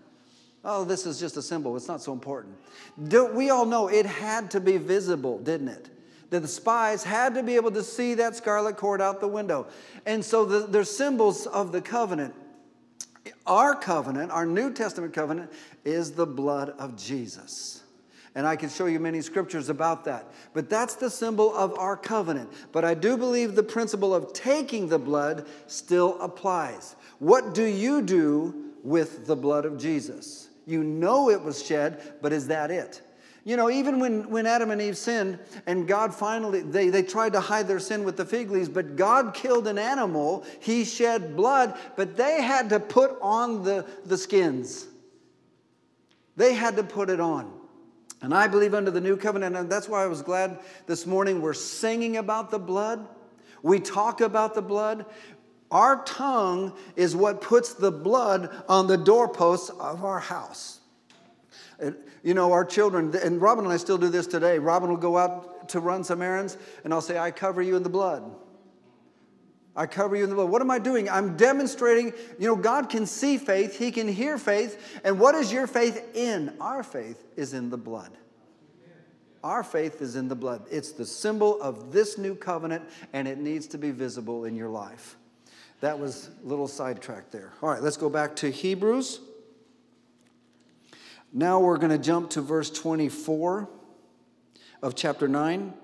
Oh, 0.65 0.85
this 0.85 1.05
is 1.07 1.21
just 1.21 1.37
a 1.37 1.43
symbol. 1.43 1.77
It's 1.77 1.89
not 1.89 2.01
so 2.01 2.13
important. 2.13 2.57
We 2.97 3.51
all 3.51 3.67
know 3.67 3.89
it 3.89 4.07
had 4.07 4.51
to 4.53 4.61
be 4.61 4.79
visible, 4.79 5.39
didn't 5.39 5.69
it? 5.69 5.91
that 6.35 6.41
the 6.41 6.49
spies 6.49 7.05
had 7.05 7.35
to 7.35 7.45
be 7.45 7.55
able 7.55 7.71
to 7.71 7.83
see 7.83 8.15
that 8.15 8.35
scarlet 8.35 8.77
cord 8.77 9.01
out 9.01 9.21
the 9.21 9.29
window. 9.29 9.69
And 10.05 10.25
so 10.25 10.45
the, 10.45 10.67
they're 10.67 10.83
symbols 10.83 11.47
of 11.47 11.71
the 11.71 11.81
covenant. 11.81 12.35
Our 13.47 13.77
covenant, 13.77 14.33
our 14.33 14.45
New 14.45 14.73
Testament 14.73 15.13
covenant, 15.13 15.53
is 15.85 16.13
the 16.13 16.27
blood 16.27 16.71
of 16.71 16.97
Jesus. 16.97 17.85
And 18.35 18.49
I 18.49 18.57
can 18.57 18.69
show 18.69 18.87
you 18.87 18.99
many 18.99 19.21
scriptures 19.21 19.69
about 19.69 20.05
that. 20.07 20.27
But 20.55 20.69
that's 20.69 20.97
the 20.97 21.09
symbol 21.09 21.55
of 21.55 21.79
our 21.79 21.97
covenant. 21.97 22.53
But 22.73 22.85
I 22.85 22.95
do 22.95 23.17
believe 23.17 23.55
the 23.55 23.63
principle 23.63 24.13
of 24.13 24.33
taking 24.33 24.89
the 24.89 24.99
blood 24.99 25.47
still 25.69 26.21
applies. 26.21 26.97
What 27.21 27.55
do 27.55 27.63
you 27.63 28.03
do 28.03 28.73
with 28.83 29.27
the 29.27 29.37
blood 29.37 29.65
of 29.65 29.79
Jesus? 29.79 30.44
You 30.67 30.83
know 30.83 31.31
it 31.31 31.43
was 31.43 31.65
shed, 31.65 32.15
but 32.23 32.33
is 32.33 32.47
that 32.49 32.71
it? 32.71 33.03
You 33.45 33.59
know, 33.59 33.71
even 33.71 34.01
when, 34.01 34.31
when 34.31 34.47
Adam 34.47 34.71
and 34.71 34.81
Eve 34.81 34.97
sinned, 34.97 35.39
and 35.67 35.87
God 35.87 36.15
finally, 36.15 36.63
they, 36.63 36.89
they 36.89 37.03
tried 37.03 37.35
to 37.35 37.41
hide 37.41 37.69
their 37.69 37.79
sin 37.79 38.03
with 38.03 38.17
the 38.17 38.25
fig 38.25 38.51
leaves, 38.51 38.71
but 38.71 38.97
God 38.97 39.35
killed 39.35 39.69
an 39.69 39.77
animal, 39.77 40.45
He 40.61 40.85
shed 40.85 41.37
blood, 41.37 41.77
but 41.95 42.17
they 42.17 42.43
had 42.43 42.71
to 42.71 42.81
put 42.81 43.19
on 43.21 43.63
the, 43.63 43.85
the 44.07 44.17
skins. 44.17 44.87
They 46.37 46.55
had 46.55 46.77
to 46.77 46.83
put 46.83 47.11
it 47.11 47.21
on. 47.21 47.53
And 48.23 48.33
I 48.33 48.49
believe 48.49 48.73
under 48.73 48.91
the 48.91 49.03
new 49.03 49.19
covenant, 49.19 49.55
and 49.55 49.69
that's 49.69 49.91
why 49.91 50.03
I 50.03 50.07
was 50.07 50.23
glad 50.23 50.61
this 50.87 51.05
morning 51.07 51.43
we're 51.43 51.53
singing 51.53 52.17
about 52.17 52.51
the 52.51 52.59
blood. 52.59 53.07
We 53.63 53.79
talk 53.79 54.23
about 54.23 54.55
the 54.55 54.63
blood. 54.63 55.05
Our 55.75 56.05
tongue 56.05 56.73
is 56.95 57.17
what 57.17 57.41
puts 57.41 57.75
the 57.75 57.91
blood 57.91 58.49
on 58.69 58.87
the 58.87 58.97
doorposts 58.97 59.71
of 59.71 60.05
our 60.05 60.21
house. 60.21 60.79
You 62.23 62.33
know, 62.33 62.53
our 62.53 62.65
children, 62.65 63.13
and 63.17 63.43
Robin 63.43 63.65
and 63.65 63.75
I 63.75 63.77
still 63.77 63.99
do 63.99 64.09
this 64.09 64.29
today. 64.29 64.61
Robin 64.61 64.89
will 64.89 64.97
go 64.97 65.19
out 65.19 65.69
to 65.71 65.81
run 65.81 66.05
some 66.05 66.23
errands, 66.23 66.57
and 66.85 66.95
I'll 66.95 67.01
say, 67.01 67.19
I 67.19 67.33
cover 67.33 67.61
you 67.61 67.75
in 67.75 67.83
the 67.83 67.89
blood. 67.89 68.23
I 69.75 69.87
cover 69.87 70.15
you 70.15 70.23
in 70.23 70.31
the 70.31 70.37
blood. 70.37 70.49
What 70.49 70.63
am 70.63 70.71
I 70.71 70.79
doing? 70.79 71.11
I'm 71.11 71.37
demonstrating, 71.37 72.13
you 72.39 72.47
know, 72.47 72.55
God 72.55 72.89
can 72.89 73.05
see 73.05 73.37
faith, 73.37 73.77
He 73.77 73.91
can 73.91 74.07
hear 74.07 74.39
faith. 74.39 75.01
And 75.03 75.19
what 75.19 75.35
is 75.35 75.53
your 75.53 75.67
faith 75.67 76.15
in? 76.15 76.55
Our 76.61 76.85
faith 76.85 77.25
is 77.35 77.53
in 77.53 77.71
the 77.71 77.77
blood. 77.77 78.13
Our 79.43 79.65
faith 79.65 80.01
is 80.01 80.15
in 80.15 80.29
the 80.29 80.37
blood. 80.37 80.63
It's 80.71 80.93
the 80.93 81.05
symbol 81.05 81.61
of 81.61 81.91
this 81.91 82.17
new 82.17 82.37
covenant, 82.37 82.85
and 83.13 83.27
it 83.27 83.39
needs 83.39 83.67
to 83.69 83.79
be 83.79 83.91
visible 83.91 84.45
in 84.45 84.55
your 84.55 84.69
life. 84.69 85.17
That 85.81 85.99
was 85.99 86.31
a 86.43 86.47
little 86.47 86.69
sidetrack 86.69 87.31
there. 87.31 87.53
All 87.63 87.69
right, 87.69 87.83
let's 87.83 87.97
go 87.97 88.09
back 88.09 88.37
to 88.37 88.51
Hebrews. 88.51 89.21
Now 91.33 91.61
we're 91.61 91.79
going 91.79 91.91
to 91.91 91.99
jump 91.99 92.31
to 92.31 92.41
verse 92.41 92.71
24 92.71 93.69
of 94.83 94.95
chapter 94.95 95.27
9. 95.27 95.75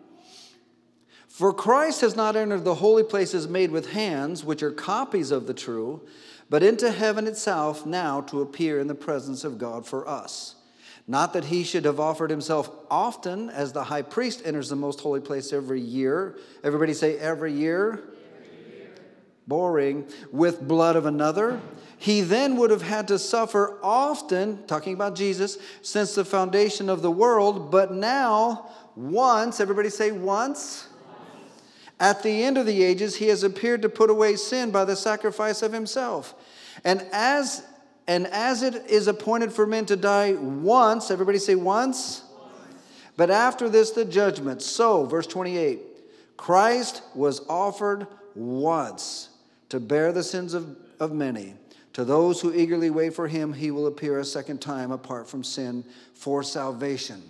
For 1.26 1.53
Christ 1.53 2.03
has 2.03 2.14
not 2.14 2.37
entered 2.37 2.64
the 2.64 2.76
holy 2.76 3.03
places 3.03 3.48
made 3.48 3.70
with 3.70 3.92
hands, 3.92 4.44
which 4.44 4.62
are 4.62 4.70
copies 4.70 5.31
of 5.31 5.46
the 5.46 5.55
true, 5.55 6.07
but 6.48 6.62
into 6.62 6.90
heaven 6.90 7.26
itself 7.26 7.87
now 7.87 8.20
to 8.22 8.42
appear 8.42 8.79
in 8.79 8.87
the 8.88 8.94
presence 8.94 9.42
of 9.42 9.59
God 9.59 9.87
for 9.87 10.07
us. 10.07 10.57
Not 11.07 11.33
that 11.33 11.46
he 11.46 11.64
should 11.64 11.85
have 11.87 11.98
offered 11.98 12.31
himself 12.31 12.70
often, 12.90 13.50
as 13.50 13.72
the 13.72 13.85
high 13.85 14.03
priest 14.03 14.42
enters 14.44 14.68
the 14.68 14.76
most 14.76 15.00
holy 15.00 15.20
place 15.20 15.53
every 15.53 15.81
year. 15.81 16.38
Everybody 16.62 16.94
say, 16.94 17.18
every 17.18 17.53
year. 17.53 18.05
Boring. 19.51 20.09
With 20.33 20.67
blood 20.67 20.97
of 20.97 21.05
another 21.05 21.61
he 22.01 22.23
then 22.23 22.57
would 22.57 22.71
have 22.71 22.81
had 22.81 23.09
to 23.09 23.19
suffer 23.19 23.79
often, 23.83 24.65
talking 24.67 24.95
about 24.95 25.15
Jesus, 25.15 25.59
since 25.83 26.15
the 26.15 26.25
foundation 26.25 26.89
of 26.89 27.03
the 27.03 27.11
world, 27.11 27.71
but 27.71 27.93
now, 27.93 28.71
once, 28.97 29.61
everybody 29.61 29.91
say 29.91 30.11
once. 30.11 30.89
At 32.01 32.23
the 32.23 32.43
end 32.43 32.57
of 32.57 32.65
the 32.65 32.83
ages, 32.83 33.17
he 33.17 33.27
has 33.27 33.43
appeared 33.43 33.83
to 33.83 33.91
put 33.91 34.09
away 34.09 34.37
sin 34.37 34.71
by 34.71 34.87
the 34.87 34.97
sacrifice 34.97 35.61
of 35.61 35.75
himself. 35.75 36.35
And 36.85 37.07
as 37.13 37.67
and 38.07 38.27
as 38.29 38.63
it 38.63 38.87
is 38.87 39.07
appointed 39.07 39.53
for 39.53 39.67
men 39.67 39.85
to 39.87 39.95
die 39.95 40.33
once, 40.33 41.11
everybody 41.11 41.39
say 41.39 41.55
once. 41.55 42.25
But 43.19 43.31
after 43.31 43.69
this, 43.69 43.91
the 43.91 44.07
judgment. 44.07 44.63
So, 44.63 45.05
verse 45.05 45.27
28 45.27 45.81
Christ 46.39 47.03
was 47.15 47.47
offered 47.47 48.07
once 48.35 49.30
to 49.70 49.80
bear 49.80 50.12
the 50.12 50.22
sins 50.22 50.54
of, 50.54 50.76
of 51.00 51.12
many. 51.12 51.54
To 51.94 52.04
those 52.04 52.40
who 52.40 52.54
eagerly 52.54 52.90
wait 52.90 53.14
for 53.14 53.26
him, 53.26 53.52
he 53.52 53.70
will 53.70 53.87
appear 53.87 54.20
a 54.20 54.24
second 54.24 54.61
time 54.61 54.92
apart 54.92 55.28
from 55.28 55.42
sin 55.42 55.85
for 56.14 56.42
salvation. 56.42 57.22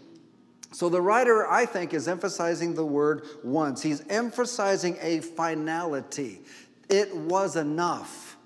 So 0.73 0.89
the 0.89 1.01
writer, 1.01 1.49
I 1.51 1.67
think, 1.67 1.95
is 1.95 2.07
emphasizing 2.07 2.75
the 2.75 2.85
word 2.85 3.27
once. 3.43 3.83
He's 3.83 4.05
emphasizing 4.09 4.99
a 5.01 5.21
finality. 5.21 6.41
It 6.89 7.15
was 7.15 7.57
enough. 7.57 8.37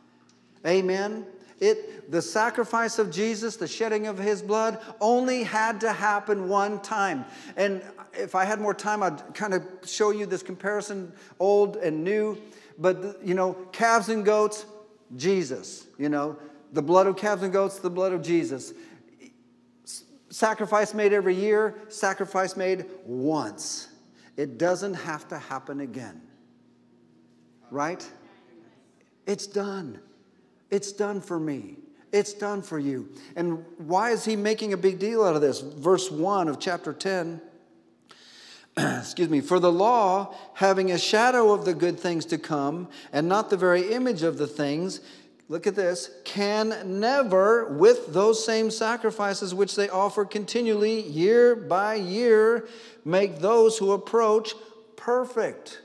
Amen. 0.66 1.26
It, 1.60 2.10
the 2.10 2.22
sacrifice 2.22 2.98
of 2.98 3.10
Jesus, 3.10 3.56
the 3.56 3.68
shedding 3.68 4.06
of 4.06 4.18
his 4.18 4.42
blood, 4.42 4.80
only 5.00 5.42
had 5.42 5.80
to 5.82 5.92
happen 5.92 6.48
one 6.48 6.80
time. 6.80 7.24
And 7.56 7.82
if 8.14 8.34
I 8.34 8.44
had 8.44 8.60
more 8.60 8.74
time, 8.74 9.02
I'd 9.02 9.34
kind 9.34 9.54
of 9.54 9.62
show 9.84 10.10
you 10.10 10.26
this 10.26 10.42
comparison, 10.42 11.12
old 11.38 11.76
and 11.76 12.02
new. 12.04 12.38
But, 12.78 13.20
you 13.24 13.34
know, 13.34 13.54
calves 13.72 14.08
and 14.08 14.24
goats, 14.24 14.66
Jesus. 15.16 15.86
You 15.98 16.08
know, 16.08 16.38
the 16.72 16.82
blood 16.82 17.06
of 17.06 17.16
calves 17.16 17.42
and 17.42 17.52
goats, 17.52 17.78
the 17.78 17.90
blood 17.90 18.12
of 18.12 18.22
Jesus. 18.22 18.72
Sacrifice 20.30 20.94
made 20.94 21.12
every 21.12 21.34
year, 21.34 21.76
sacrifice 21.88 22.56
made 22.56 22.86
once. 23.04 23.88
It 24.36 24.58
doesn't 24.58 24.94
have 24.94 25.28
to 25.28 25.38
happen 25.38 25.80
again. 25.80 26.20
Right? 27.70 28.04
It's 29.26 29.46
done. 29.46 30.00
It's 30.70 30.92
done 30.92 31.20
for 31.20 31.38
me. 31.38 31.76
It's 32.12 32.32
done 32.32 32.62
for 32.62 32.78
you. 32.78 33.08
And 33.36 33.64
why 33.78 34.10
is 34.10 34.24
he 34.24 34.36
making 34.36 34.72
a 34.72 34.76
big 34.76 34.98
deal 34.98 35.24
out 35.24 35.34
of 35.34 35.40
this? 35.40 35.60
Verse 35.60 36.10
1 36.10 36.48
of 36.48 36.58
chapter 36.58 36.92
10. 36.92 37.40
Excuse 38.76 39.28
me. 39.28 39.40
For 39.40 39.60
the 39.60 39.70
law, 39.70 40.34
having 40.54 40.90
a 40.90 40.98
shadow 40.98 41.52
of 41.52 41.64
the 41.64 41.74
good 41.74 41.98
things 41.98 42.24
to 42.26 42.38
come, 42.38 42.88
and 43.12 43.28
not 43.28 43.50
the 43.50 43.56
very 43.56 43.92
image 43.92 44.22
of 44.22 44.36
the 44.36 44.48
things, 44.48 45.00
look 45.48 45.66
at 45.66 45.76
this, 45.76 46.10
can 46.24 46.98
never, 47.00 47.72
with 47.74 48.12
those 48.12 48.44
same 48.44 48.70
sacrifices 48.70 49.54
which 49.54 49.76
they 49.76 49.88
offer 49.88 50.24
continually, 50.24 51.02
year 51.02 51.54
by 51.54 51.94
year, 51.94 52.66
make 53.04 53.38
those 53.38 53.78
who 53.78 53.92
approach 53.92 54.54
perfect. 54.96 55.80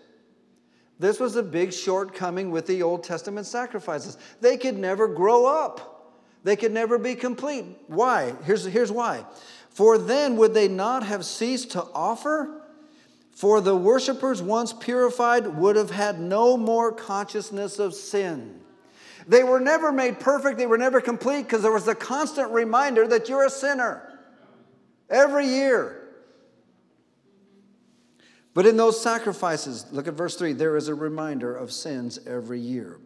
This 0.97 1.19
was 1.19 1.35
a 1.35 1.43
big 1.43 1.71
shortcoming 1.71 2.49
with 2.49 2.65
the 2.65 2.81
Old 2.81 3.03
Testament 3.03 3.45
sacrifices. 3.45 4.17
They 4.41 4.57
could 4.57 4.77
never 4.77 5.07
grow 5.07 5.45
up, 5.45 6.15
they 6.43 6.55
could 6.55 6.71
never 6.71 6.97
be 6.97 7.13
complete. 7.13 7.65
Why? 7.87 8.33
Here's, 8.45 8.65
here's 8.65 8.91
why. 8.91 9.25
For 9.69 9.97
then 9.97 10.37
would 10.37 10.53
they 10.53 10.67
not 10.67 11.03
have 11.03 11.23
ceased 11.23 11.71
to 11.71 11.83
offer? 11.93 12.58
For 13.39 13.61
the 13.61 13.73
worshippers, 13.73 14.41
once 14.41 14.73
purified, 14.73 15.47
would 15.47 15.77
have 15.77 15.91
had 15.91 16.19
no 16.19 16.57
more 16.57 16.91
consciousness 16.91 17.79
of 17.79 17.93
sin. 17.93 18.59
They 19.29 19.45
were 19.45 19.61
never 19.61 19.93
made 19.93 20.19
perfect, 20.19 20.57
they 20.57 20.67
were 20.67 20.77
never 20.77 20.99
complete 20.99 21.43
because 21.43 21.61
there 21.61 21.71
was 21.71 21.87
a 21.87 21.95
constant 21.95 22.51
reminder 22.51 23.07
that 23.07 23.29
you're 23.29 23.45
a 23.45 23.49
sinner 23.49 24.19
every 25.09 25.47
year. 25.47 26.05
But 28.53 28.65
in 28.65 28.75
those 28.75 29.01
sacrifices, 29.01 29.85
look 29.89 30.09
at 30.09 30.15
verse 30.15 30.35
3, 30.35 30.51
there 30.51 30.75
is 30.75 30.89
a 30.89 30.93
reminder 30.93 31.55
of 31.55 31.71
sins 31.71 32.19
every 32.27 32.59
year. 32.59 32.99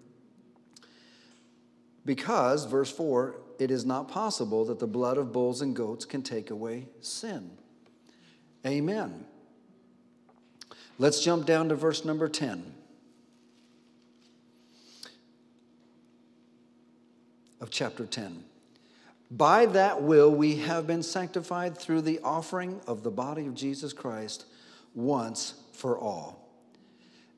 Because, 2.08 2.65
verse 2.65 2.89
4, 2.89 3.36
it 3.60 3.69
is 3.69 3.86
not 3.86 4.08
possible 4.08 4.65
that 4.65 4.80
the 4.80 4.88
blood 4.88 5.19
of 5.19 5.32
bulls 5.32 5.62
and 5.62 5.76
goats 5.76 6.06
can 6.06 6.24
take 6.24 6.50
away 6.50 6.88
sin. 7.02 7.52
Amen. 8.65 9.28
Let's 10.99 11.23
jump 11.23 11.45
down 11.45 11.69
to 11.69 11.75
verse 11.75 12.06
number 12.06 12.29
10 12.29 12.73
of 17.60 17.71
chapter 17.71 18.06
10. 18.06 18.43
By 19.32 19.65
that 19.67 20.03
will 20.03 20.29
we 20.29 20.58
have 20.58 20.86
been 20.86 21.01
sanctified 21.01 21.77
through 21.77 22.01
the 22.01 22.19
offering 22.19 22.82
of 22.86 23.01
the 23.01 23.10
body 23.10 23.47
of 23.47 23.56
Jesus 23.56 23.93
Christ 23.93 24.45
once 24.93 25.56
for 25.71 25.97
all. 25.97 26.43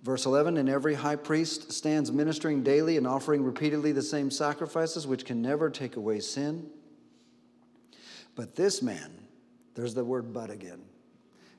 Verse 0.03 0.25
11 0.25 0.57
And 0.57 0.67
every 0.67 0.95
high 0.95 1.15
priest 1.15 1.71
stands 1.71 2.11
ministering 2.11 2.63
daily 2.63 2.97
and 2.97 3.07
offering 3.07 3.43
repeatedly 3.43 3.93
the 3.93 4.01
same 4.01 4.29
sacrifices, 4.29 5.07
which 5.07 5.23
can 5.23 5.41
never 5.41 5.69
take 5.69 5.95
away 5.95 6.19
sin. 6.19 6.69
But 8.35 8.55
this 8.55 8.81
man, 8.81 9.11
there's 9.75 9.93
the 9.93 10.03
word 10.03 10.33
but 10.33 10.49
again, 10.49 10.81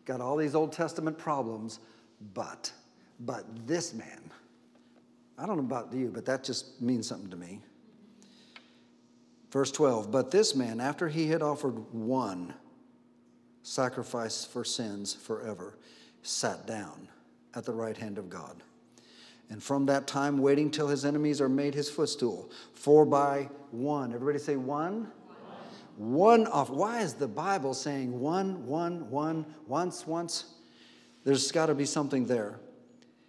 got 0.07 0.21
all 0.21 0.37
these 0.37 0.55
Old 0.55 0.73
Testament 0.73 1.19
problems, 1.19 1.81
but, 2.33 2.73
but 3.21 3.45
this 3.67 3.93
man, 3.93 4.33
I 5.37 5.47
don't 5.47 5.57
know 5.57 5.65
about 5.65 5.93
you, 5.93 6.11
but 6.15 6.25
that 6.25 6.45
just 6.45 6.81
means 6.81 7.07
something 7.07 7.31
to 7.31 7.37
me. 7.37 7.61
Verse 9.51 9.71
12, 9.71 10.11
but 10.11 10.31
this 10.31 10.55
man, 10.55 10.81
after 10.81 11.09
he 11.09 11.29
had 11.29 11.43
offered 11.43 11.93
one, 11.93 12.55
sacrifice 13.63 14.45
for 14.45 14.65
sins 14.65 15.13
forever, 15.13 15.77
sat 16.23 16.67
down 16.67 17.09
at 17.55 17.65
the 17.65 17.73
right 17.73 17.97
hand 17.97 18.19
of 18.19 18.31
God. 18.31 18.63
And 19.49 19.63
from 19.63 19.87
that 19.87 20.07
time, 20.07 20.39
waiting 20.39 20.71
till 20.71 20.89
his 20.89 21.05
enemies 21.05 21.41
are 21.41 21.49
made 21.49 21.75
his 21.75 21.89
footstool. 21.89 22.51
For 22.73 23.05
by 23.05 23.49
one, 23.71 24.13
everybody 24.13 24.39
say 24.39 24.57
one? 24.57 25.13
One, 25.97 26.47
off. 26.47 26.71
Why 26.71 27.01
is 27.01 27.15
the 27.15 27.29
Bible 27.29 27.75
saying 27.75 28.19
one, 28.19 28.67
one, 28.67 29.11
one, 29.11 29.47
once, 29.67 30.07
once? 30.07 30.55
There's 31.25 31.51
got 31.51 31.67
to 31.67 31.75
be 31.75 31.87
something 31.87 32.27
there. 32.27 32.61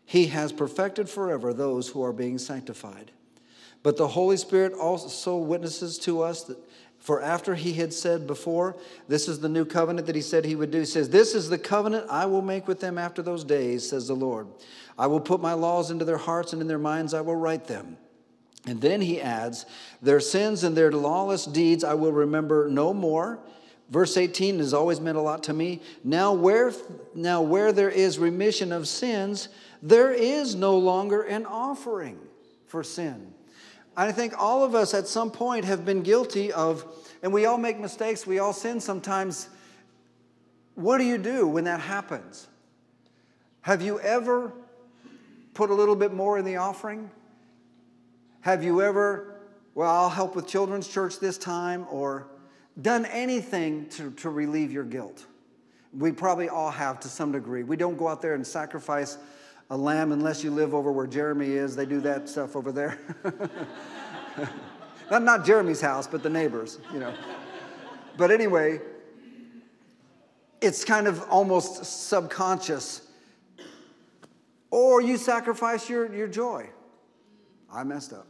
He 0.06 0.28
has 0.28 0.52
perfected 0.52 1.10
forever 1.10 1.54
those 1.54 1.90
who 1.90 2.04
are 2.04 2.14
being 2.14 2.38
sanctified. 2.38 3.12
But 3.84 3.98
the 3.98 4.08
Holy 4.08 4.38
Spirit 4.38 4.74
also 4.74 5.38
witnesses 5.38 5.98
to 6.00 6.22
us 6.22 6.44
that 6.44 6.58
for 7.00 7.22
after 7.22 7.56
he 7.56 7.74
had 7.74 7.94
said 7.94 8.28
before, 8.28 8.76
This 9.08 9.28
is 9.28 9.40
the 9.40 9.50
new 9.50 9.66
covenant 9.66 10.08
that 10.08 10.16
he 10.16 10.22
said 10.22 10.46
he 10.46 10.56
would 10.56 10.72
do, 10.72 10.80
he 10.80 10.86
says, 10.86 11.10
This 11.10 11.36
is 11.36 11.50
the 11.50 11.58
covenant 11.58 12.08
I 12.10 12.26
will 12.26 12.42
make 12.42 12.68
with 12.68 12.80
them 12.80 12.98
after 12.98 13.22
those 13.22 13.44
days, 13.44 13.90
says 13.90 14.08
the 14.08 14.16
Lord. 14.16 14.48
I 14.98 15.08
will 15.08 15.20
put 15.20 15.42
my 15.42 15.54
laws 15.54 15.92
into 15.92 16.06
their 16.06 16.18
hearts, 16.18 16.54
and 16.54 16.62
in 16.62 16.68
their 16.68 16.80
minds 16.80 17.14
I 17.14 17.22
will 17.22 17.36
write 17.36 17.68
them. 17.68 17.98
And 18.68 18.82
then 18.82 19.02
he 19.02 19.22
adds, 19.22 19.66
Their 20.02 20.20
sins 20.20 20.64
and 20.64 20.76
their 20.76 20.92
lawless 20.92 21.46
deeds 21.46 21.84
I 21.84 21.94
will 21.94 22.12
remember 22.12 22.70
no 22.70 22.94
more. 22.94 23.40
Verse 23.90 24.18
18 24.18 24.60
has 24.60 24.74
always 24.74 25.00
meant 25.00 25.18
a 25.18 25.22
lot 25.22 25.44
to 25.44 25.54
me. 25.54 25.82
Now 26.04 26.34
where, 26.34 26.74
now, 27.16 27.42
where 27.42 27.72
there 27.72 27.90
is 27.90 28.20
remission 28.20 28.74
of 28.74 28.88
sins, 28.88 29.48
there 29.82 30.12
is 30.12 30.56
no 30.56 30.78
longer 30.78 31.22
an 31.22 31.46
offering 31.46 32.20
for 32.66 32.84
sin. 32.84 33.34
I 33.96 34.12
think 34.12 34.34
all 34.38 34.64
of 34.64 34.76
us 34.76 34.94
at 34.94 35.08
some 35.08 35.32
point 35.32 35.66
have 35.66 35.86
been 35.86 36.04
guilty 36.04 36.52
of, 36.52 36.86
and 37.24 37.32
we 37.32 37.46
all 37.46 37.58
make 37.58 37.80
mistakes, 37.80 38.28
we 38.28 38.40
all 38.40 38.54
sin 38.54 38.82
sometimes. 38.82 39.48
What 40.76 40.98
do 40.98 41.06
you 41.06 41.18
do 41.18 41.48
when 41.48 41.64
that 41.64 41.80
happens? 41.80 42.48
Have 43.62 43.82
you 43.82 44.00
ever 44.02 44.52
put 45.54 45.70
a 45.70 45.74
little 45.74 45.96
bit 45.96 46.14
more 46.14 46.38
in 46.38 46.46
the 46.46 46.58
offering? 46.58 47.10
Have 48.48 48.64
you 48.64 48.82
ever, 48.82 49.42
well, 49.76 49.94
I'll 49.94 50.10
help 50.10 50.34
with 50.34 50.48
children's 50.48 50.88
church 50.88 51.20
this 51.20 51.38
time, 51.38 51.86
or 51.92 52.28
done 52.82 53.06
anything 53.08 53.90
to, 53.90 54.10
to 54.12 54.30
relieve 54.30 54.72
your 54.72 54.86
guilt? 54.86 55.26
We 55.92 56.14
probably 56.14 56.48
all 56.48 56.72
have 56.72 57.02
to 57.02 57.10
some 57.10 57.34
degree. 57.34 57.64
We 57.64 57.76
don't 57.76 57.98
go 57.98 58.08
out 58.08 58.22
there 58.22 58.36
and 58.36 58.48
sacrifice 58.48 59.18
a 59.70 59.76
lamb 59.76 60.14
unless 60.14 60.46
you 60.46 60.52
live 60.52 60.74
over 60.74 60.94
where 60.94 61.08
Jeremy 61.08 61.50
is. 61.50 61.76
They 61.76 61.86
do 61.86 62.00
that 62.00 62.30
stuff 62.30 62.56
over 62.56 62.72
there. 62.72 62.98
not, 65.12 65.24
not 65.24 65.46
Jeremy's 65.46 65.82
house, 65.82 66.08
but 66.08 66.24
the 66.24 66.30
neighbors, 66.30 66.80
you 66.94 67.02
know. 67.02 67.14
But 68.16 68.32
anyway, 68.32 68.80
it's 70.62 70.86
kind 70.86 71.08
of 71.08 71.22
almost 71.30 71.84
subconscious. 71.84 73.02
Or 74.72 75.02
you 75.02 75.18
sacrifice 75.18 75.90
your, 75.90 76.16
your 76.16 76.30
joy. 76.30 76.70
I 77.70 77.84
messed 77.84 78.14
up. 78.14 78.26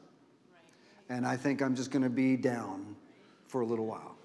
And 1.10 1.26
I 1.26 1.38
think 1.38 1.62
I'm 1.62 1.76
just 1.76 1.92
going 1.92 2.04
to 2.04 2.10
be 2.10 2.36
down 2.36 2.96
for 3.48 3.62
a 3.62 3.66
little 3.66 3.86
while. 3.86 4.16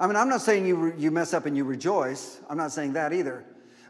I 0.00 0.06
mean, 0.06 0.16
I'm 0.16 0.28
not 0.28 0.42
saying 0.42 0.66
you, 0.66 0.94
you 0.96 1.10
mess 1.10 1.34
up 1.34 1.46
and 1.46 1.56
you 1.56 1.64
rejoice. 1.64 2.40
I'm 2.48 2.56
not 2.56 2.72
saying 2.72 2.92
that 2.92 3.12
either. 3.12 3.44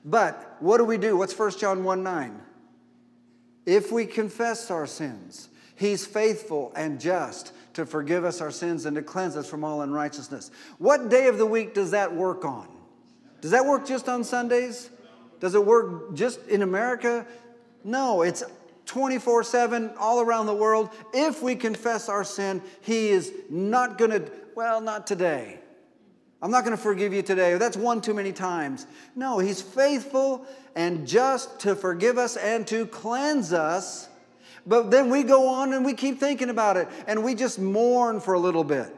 But 0.05 0.57
what 0.61 0.79
do 0.79 0.85
we 0.85 0.97
do? 0.97 1.17
What's 1.17 1.39
1 1.39 1.59
John 1.59 1.85
1 1.85 2.03
9? 2.03 2.41
If 3.67 3.93
we 3.93 4.07
confess 4.07 4.71
our 4.71 4.87
sins, 4.87 5.51
he's 5.77 6.07
faithful 6.07 6.73
and 6.75 6.99
just 6.99 7.53
to 7.75 7.85
forgive 7.85 8.25
us 8.25 8.41
our 8.41 8.51
sins 8.51 8.87
and 8.87 8.97
to 8.97 9.03
cleanse 9.03 9.37
us 9.37 9.49
from 9.49 9.65
all 9.65 9.83
unrighteousness. 9.83 10.51
What 10.79 11.11
day 11.11 11.29
of 11.29 11.37
the 11.37 11.47
week 11.47 11.75
does 11.75 11.91
that 11.91 12.15
work 12.15 12.45
on? 12.45 12.69
Does 13.41 13.51
that 13.51 13.67
work 13.67 13.87
just 13.87 14.09
on 14.09 14.25
Sundays? 14.25 14.91
Does 15.41 15.55
it 15.55 15.65
work 15.65 16.15
just 16.15 16.45
in 16.49 16.63
America? 16.63 17.27
No, 17.85 18.23
it's 18.23 18.43
24 18.88 19.44
7 19.44 19.92
all 19.98 20.20
around 20.20 20.46
the 20.46 20.55
world. 20.55 20.90
If 21.12 21.42
we 21.42 21.55
confess 21.55 22.09
our 22.09 22.24
sin, 22.24 22.62
He 22.81 23.11
is 23.11 23.33
not 23.48 23.98
going 23.98 24.11
to, 24.11 24.31
well, 24.57 24.81
not 24.81 25.07
today. 25.07 25.61
I'm 26.40 26.51
not 26.51 26.64
going 26.64 26.77
to 26.77 26.83
forgive 26.83 27.12
you 27.12 27.22
today. 27.22 27.57
That's 27.59 27.77
one 27.77 28.01
too 28.01 28.14
many 28.14 28.33
times. 28.33 28.87
No, 29.14 29.38
He's 29.38 29.61
faithful 29.61 30.46
and 30.74 31.07
just 31.07 31.61
to 31.61 31.77
forgive 31.77 32.16
us 32.16 32.37
and 32.37 32.66
to 32.68 32.87
cleanse 32.87 33.53
us. 33.53 34.09
But 34.66 34.90
then 34.90 35.11
we 35.11 35.22
go 35.22 35.48
on 35.48 35.74
and 35.74 35.85
we 35.85 35.92
keep 35.92 36.18
thinking 36.18 36.48
about 36.48 36.77
it 36.77 36.88
and 37.07 37.22
we 37.22 37.35
just 37.35 37.59
mourn 37.59 38.20
for 38.20 38.35
a 38.35 38.38
little 38.38 38.64
bit, 38.64 38.94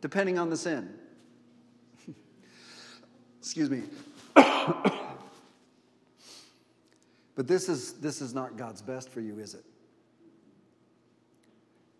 depending 0.00 0.38
on 0.38 0.50
the 0.50 0.56
sin. 0.56 0.92
Excuse 3.40 3.70
me. 3.70 3.82
but 7.38 7.46
this 7.46 7.68
is, 7.68 7.92
this 7.92 8.20
is 8.20 8.34
not 8.34 8.56
God's 8.56 8.82
best 8.82 9.10
for 9.10 9.20
you, 9.20 9.38
is 9.38 9.54
it? 9.54 9.64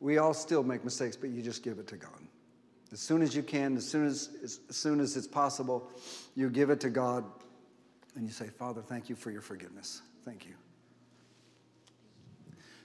We 0.00 0.18
all 0.18 0.34
still 0.34 0.64
make 0.64 0.84
mistakes, 0.84 1.14
but 1.14 1.30
you 1.30 1.42
just 1.42 1.62
give 1.62 1.78
it 1.78 1.86
to 1.86 1.96
God. 1.96 2.18
As 2.90 2.98
soon 2.98 3.22
as 3.22 3.36
you 3.36 3.44
can, 3.44 3.76
as 3.76 3.86
soon 3.88 4.04
as, 4.04 4.30
as 4.42 4.58
soon 4.70 4.98
as 4.98 5.16
it's 5.16 5.28
possible, 5.28 5.92
you 6.34 6.50
give 6.50 6.70
it 6.70 6.80
to 6.80 6.90
God 6.90 7.24
and 8.16 8.26
you 8.26 8.32
say, 8.32 8.48
Father, 8.48 8.82
thank 8.82 9.08
you 9.08 9.14
for 9.14 9.30
your 9.30 9.40
forgiveness. 9.40 10.02
Thank 10.24 10.44
you. 10.44 10.54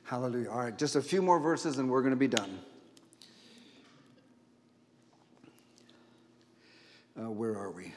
Hallelujah. 0.04 0.52
All 0.52 0.60
right, 0.60 0.78
just 0.78 0.96
a 0.96 1.02
few 1.02 1.24
more 1.24 1.40
verses 1.40 1.80
and 1.80 1.90
we're 1.90 2.02
going 2.04 2.14
to 2.14 2.18
be 2.18 2.28
done. 2.28 2.60
Uh, 7.20 7.32
where 7.32 7.58
are 7.58 7.72
we? 7.72 7.96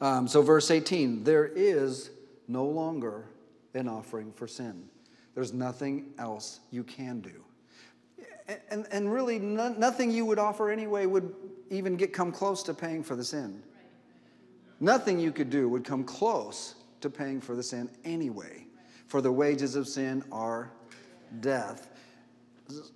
Um, 0.00 0.26
so, 0.26 0.40
verse 0.40 0.70
18 0.70 1.24
there 1.24 1.44
is 1.44 2.08
no 2.48 2.64
longer 2.64 3.26
an 3.74 3.88
offering 3.88 4.32
for 4.32 4.46
sin. 4.46 4.88
There's 5.34 5.52
nothing 5.52 6.12
else 6.18 6.60
you 6.70 6.84
can 6.84 7.20
do. 7.20 7.44
And, 8.70 8.86
and 8.90 9.10
really, 9.12 9.38
no, 9.38 9.68
nothing 9.68 10.10
you 10.10 10.26
would 10.26 10.38
offer 10.38 10.70
anyway 10.70 11.06
would 11.06 11.34
even 11.70 11.96
get 11.96 12.12
come 12.12 12.32
close 12.32 12.62
to 12.64 12.74
paying 12.74 13.02
for 13.02 13.16
the 13.16 13.24
sin. 13.24 13.62
Nothing 14.80 15.18
you 15.18 15.30
could 15.32 15.48
do 15.48 15.68
would 15.68 15.84
come 15.84 16.04
close 16.04 16.74
to 17.00 17.08
paying 17.08 17.40
for 17.40 17.54
the 17.54 17.62
sin 17.62 17.88
anyway. 18.04 18.66
For 19.06 19.20
the 19.20 19.30
wages 19.30 19.76
of 19.76 19.86
sin 19.86 20.24
are 20.32 20.72
death. 21.40 21.88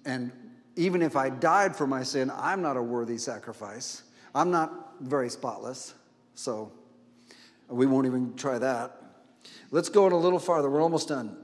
And 0.05 0.33
even 0.77 1.01
if 1.01 1.17
I 1.17 1.31
died 1.31 1.77
for 1.77 1.87
my 1.87 2.03
sin, 2.03 2.31
I'm 2.35 2.61
not 2.61 2.77
a 2.77 2.83
worthy 2.83 3.19
sacrifice. 3.19 4.03
I'm 4.35 4.51
not 4.51 4.95
very 5.01 5.31
spotless. 5.31 5.95
So 6.35 6.73
we 7.69 7.87
won't 7.87 8.07
even 8.07 8.35
try 8.35 8.59
that. 8.59 9.01
Let's 9.71 9.89
go 9.89 10.07
a 10.07 10.15
little 10.15 10.39
farther. 10.39 10.71
We're 10.71 10.83
almost 10.83 11.09
done. 11.09 11.37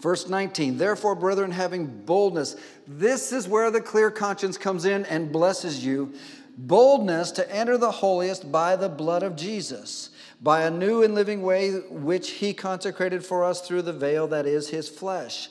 Verse 0.00 0.28
19, 0.28 0.78
therefore, 0.78 1.16
brethren, 1.16 1.50
having 1.50 1.86
boldness, 1.86 2.56
this 2.86 3.32
is 3.32 3.48
where 3.48 3.70
the 3.70 3.80
clear 3.80 4.10
conscience 4.10 4.56
comes 4.56 4.84
in 4.84 5.04
and 5.06 5.32
blesses 5.32 5.84
you. 5.84 6.14
Boldness 6.56 7.32
to 7.32 7.54
enter 7.54 7.76
the 7.76 7.90
holiest 7.90 8.50
by 8.52 8.76
the 8.76 8.88
blood 8.88 9.22
of 9.22 9.34
Jesus, 9.34 10.10
by 10.40 10.62
a 10.62 10.70
new 10.70 11.02
and 11.02 11.14
living 11.14 11.42
way 11.42 11.70
which 11.90 12.30
he 12.30 12.52
consecrated 12.52 13.24
for 13.24 13.44
us 13.44 13.60
through 13.60 13.82
the 13.82 13.92
veil 13.92 14.28
that 14.28 14.46
is 14.46 14.68
his 14.68 14.88
flesh. 14.88 15.48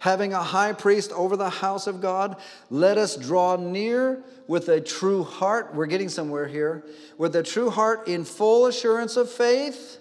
Having 0.00 0.32
a 0.32 0.42
high 0.42 0.72
priest 0.72 1.10
over 1.12 1.36
the 1.36 1.50
house 1.50 1.88
of 1.88 2.00
God, 2.00 2.36
let 2.70 2.98
us 2.98 3.16
draw 3.16 3.56
near 3.56 4.22
with 4.46 4.68
a 4.68 4.80
true 4.80 5.24
heart. 5.24 5.74
We're 5.74 5.86
getting 5.86 6.08
somewhere 6.08 6.46
here. 6.46 6.84
With 7.18 7.34
a 7.34 7.42
true 7.42 7.70
heart 7.70 8.06
in 8.06 8.24
full 8.24 8.66
assurance 8.66 9.16
of 9.16 9.28
faith 9.28 9.98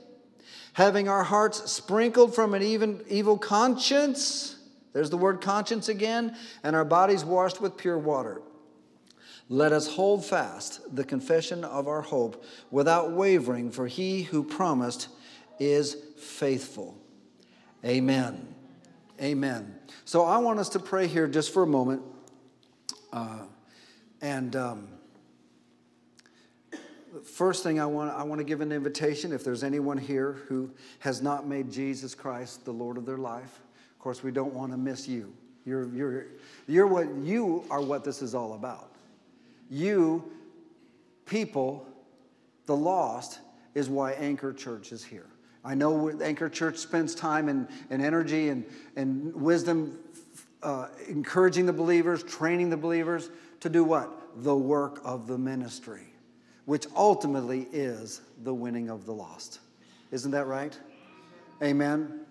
having 0.77 1.09
our 1.09 1.23
hearts 1.23 1.71
sprinkled 1.71 2.35
from 2.35 2.53
an 2.53 2.61
even 2.61 3.03
evil 3.09 3.35
conscience. 3.35 4.57
There's 4.93 5.09
the 5.09 5.17
word 5.17 5.41
conscience 5.41 5.89
again, 5.89 6.37
and 6.61 6.75
our 6.75 6.85
bodies 6.85 7.25
washed 7.25 7.59
with 7.59 7.77
pure 7.77 7.97
water. 7.97 8.43
Let 9.49 9.71
us 9.71 9.87
hold 9.87 10.23
fast 10.23 10.95
the 10.95 11.03
confession 11.03 11.63
of 11.63 11.87
our 11.87 12.03
hope 12.03 12.45
without 12.69 13.11
wavering, 13.11 13.71
for 13.71 13.87
he 13.87 14.21
who 14.21 14.43
promised 14.43 15.07
is 15.59 15.97
faithful. 16.15 16.95
Amen. 17.83 18.53
Amen. 19.19 19.79
So 20.05 20.25
I 20.25 20.37
want 20.37 20.59
us 20.59 20.69
to 20.69 20.79
pray 20.79 21.07
here 21.07 21.27
just 21.27 21.51
for 21.51 21.63
a 21.63 21.67
moment. 21.67 22.03
Uh, 23.11 23.45
and. 24.21 24.55
Um, 24.55 24.89
First 27.23 27.63
thing 27.63 27.79
I 27.79 27.85
want, 27.85 28.11
I 28.13 28.23
want 28.23 28.39
to 28.39 28.45
give 28.45 28.61
an 28.61 28.71
invitation 28.71 29.31
if 29.31 29.43
there's 29.43 29.63
anyone 29.63 29.97
here 29.97 30.33
who 30.47 30.69
has 30.99 31.21
not 31.21 31.47
made 31.47 31.71
Jesus 31.71 32.13
Christ 32.15 32.65
the 32.65 32.71
Lord 32.71 32.97
of 32.97 33.05
their 33.05 33.17
life. 33.17 33.61
Of 33.91 33.99
course, 33.99 34.23
we 34.23 34.31
don't 34.31 34.53
want 34.53 34.71
to 34.71 34.77
miss 34.77 35.07
you. 35.07 35.33
You're, 35.65 35.87
you're, 35.89 36.25
you're 36.67 36.87
what, 36.87 37.07
you 37.23 37.65
are 37.69 37.81
what 37.81 38.03
this 38.03 38.21
is 38.21 38.35
all 38.35 38.53
about. 38.53 38.91
You, 39.69 40.29
people, 41.25 41.85
the 42.65 42.75
lost, 42.75 43.39
is 43.75 43.89
why 43.89 44.13
Anchor 44.13 44.53
Church 44.53 44.91
is 44.91 45.03
here. 45.03 45.27
I 45.63 45.75
know 45.75 46.09
Anchor 46.21 46.49
Church 46.49 46.77
spends 46.77 47.13
time 47.13 47.49
and, 47.49 47.67
and 47.89 48.01
energy 48.01 48.49
and, 48.49 48.65
and 48.95 49.33
wisdom 49.35 49.99
uh, 50.63 50.87
encouraging 51.07 51.65
the 51.65 51.73
believers, 51.73 52.23
training 52.23 52.69
the 52.69 52.77
believers 52.77 53.29
to 53.59 53.69
do 53.69 53.83
what? 53.83 54.43
The 54.43 54.55
work 54.55 55.01
of 55.03 55.27
the 55.27 55.37
ministry 55.37 56.13
which 56.67 56.85
ultimately 56.97 57.65
is 57.71 58.19
the 58.43 58.53
winning 58.53 58.89
of 58.89 59.05
the 59.05 59.13
lost. 59.13 59.59
Isn't 60.11 60.31
that 60.31 60.47
right? 60.47 60.77
Amen. 61.63 62.25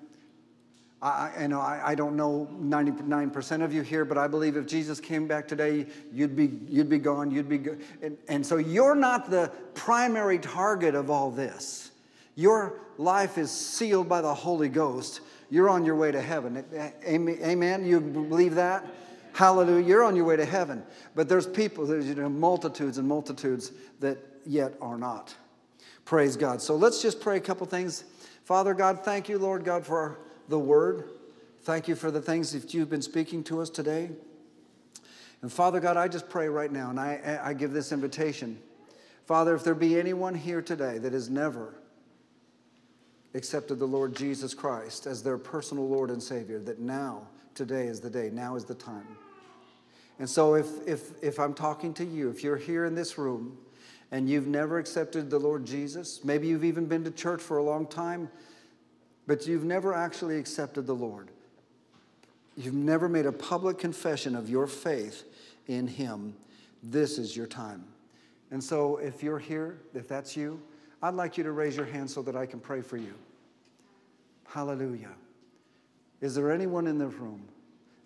I, 1.00 1.32
I 1.38 1.46
know 1.46 1.58
I, 1.58 1.80
I, 1.82 1.94
don't 1.94 2.16
know 2.16 2.46
99% 2.60 3.64
of 3.64 3.72
you 3.72 3.80
here, 3.80 4.04
but 4.04 4.18
I 4.18 4.28
believe 4.28 4.58
if 4.58 4.66
Jesus 4.66 5.00
came 5.00 5.26
back 5.26 5.48
today, 5.48 5.86
you'd 6.12 6.36
be, 6.36 6.50
you'd 6.68 6.90
be 6.90 6.98
gone, 6.98 7.30
you'd 7.30 7.48
be. 7.48 7.62
And, 8.02 8.18
and 8.28 8.44
so 8.44 8.58
you're 8.58 8.94
not 8.94 9.30
the 9.30 9.50
primary 9.72 10.38
target 10.38 10.94
of 10.94 11.10
all 11.10 11.30
this. 11.30 11.90
Your 12.34 12.80
life 12.98 13.38
is 13.38 13.50
sealed 13.50 14.06
by 14.06 14.20
the 14.20 14.34
Holy 14.34 14.68
Ghost. 14.68 15.22
You're 15.48 15.70
on 15.70 15.86
your 15.86 15.96
way 15.96 16.12
to 16.12 16.20
heaven. 16.20 16.62
Amen? 17.06 17.86
You 17.86 18.00
believe 18.00 18.56
that? 18.56 18.86
Hallelujah. 19.36 19.86
You're 19.86 20.02
on 20.02 20.16
your 20.16 20.24
way 20.24 20.36
to 20.36 20.46
heaven. 20.46 20.82
But 21.14 21.28
there's 21.28 21.46
people, 21.46 21.84
there's 21.84 22.06
you 22.06 22.14
know, 22.14 22.30
multitudes 22.30 22.96
and 22.96 23.06
multitudes 23.06 23.70
that 24.00 24.16
yet 24.46 24.72
are 24.80 24.96
not. 24.96 25.34
Praise 26.06 26.38
God. 26.38 26.62
So 26.62 26.74
let's 26.74 27.02
just 27.02 27.20
pray 27.20 27.36
a 27.36 27.40
couple 27.40 27.66
things. 27.66 28.04
Father 28.44 28.72
God, 28.72 29.04
thank 29.04 29.28
you, 29.28 29.38
Lord 29.38 29.62
God, 29.62 29.84
for 29.84 30.20
the 30.48 30.58
word. 30.58 31.10
Thank 31.64 31.86
you 31.86 31.94
for 31.96 32.10
the 32.10 32.22
things 32.22 32.52
that 32.52 32.72
you've 32.72 32.88
been 32.88 33.02
speaking 33.02 33.44
to 33.44 33.60
us 33.60 33.68
today. 33.68 34.08
And 35.42 35.52
Father 35.52 35.80
God, 35.80 35.98
I 35.98 36.08
just 36.08 36.30
pray 36.30 36.48
right 36.48 36.72
now, 36.72 36.88
and 36.88 36.98
I, 36.98 37.38
I 37.44 37.52
give 37.52 37.74
this 37.74 37.92
invitation. 37.92 38.58
Father, 39.26 39.54
if 39.54 39.62
there 39.62 39.74
be 39.74 39.98
anyone 39.98 40.34
here 40.34 40.62
today 40.62 40.96
that 40.96 41.12
has 41.12 41.28
never 41.28 41.74
accepted 43.34 43.80
the 43.80 43.86
Lord 43.86 44.16
Jesus 44.16 44.54
Christ 44.54 45.06
as 45.06 45.22
their 45.22 45.36
personal 45.36 45.86
Lord 45.86 46.08
and 46.08 46.22
Savior, 46.22 46.58
that 46.60 46.78
now, 46.78 47.28
today 47.54 47.86
is 47.86 48.00
the 48.00 48.08
day, 48.08 48.30
now 48.32 48.56
is 48.56 48.64
the 48.64 48.74
time. 48.74 49.18
And 50.18 50.28
so, 50.28 50.54
if, 50.54 50.66
if, 50.86 51.22
if 51.22 51.38
I'm 51.38 51.52
talking 51.52 51.92
to 51.94 52.04
you, 52.04 52.30
if 52.30 52.42
you're 52.42 52.56
here 52.56 52.86
in 52.86 52.94
this 52.94 53.18
room 53.18 53.58
and 54.10 54.28
you've 54.28 54.46
never 54.46 54.78
accepted 54.78 55.28
the 55.28 55.38
Lord 55.38 55.66
Jesus, 55.66 56.24
maybe 56.24 56.48
you've 56.48 56.64
even 56.64 56.86
been 56.86 57.04
to 57.04 57.10
church 57.10 57.42
for 57.42 57.58
a 57.58 57.62
long 57.62 57.86
time, 57.86 58.30
but 59.26 59.46
you've 59.46 59.64
never 59.64 59.92
actually 59.92 60.38
accepted 60.38 60.86
the 60.86 60.94
Lord. 60.94 61.30
You've 62.56 62.74
never 62.74 63.08
made 63.08 63.26
a 63.26 63.32
public 63.32 63.78
confession 63.78 64.34
of 64.34 64.48
your 64.48 64.66
faith 64.66 65.24
in 65.66 65.86
Him. 65.86 66.34
This 66.82 67.18
is 67.18 67.36
your 67.36 67.46
time. 67.46 67.84
And 68.50 68.62
so, 68.62 68.96
if 68.96 69.22
you're 69.22 69.38
here, 69.38 69.80
if 69.94 70.08
that's 70.08 70.34
you, 70.34 70.62
I'd 71.02 71.14
like 71.14 71.36
you 71.36 71.44
to 71.44 71.52
raise 71.52 71.76
your 71.76 71.84
hand 71.86 72.10
so 72.10 72.22
that 72.22 72.36
I 72.36 72.46
can 72.46 72.58
pray 72.58 72.80
for 72.80 72.96
you. 72.96 73.12
Hallelujah. 74.48 75.12
Is 76.22 76.34
there 76.34 76.50
anyone 76.50 76.86
in 76.86 76.96
the 76.96 77.08
room? 77.08 77.46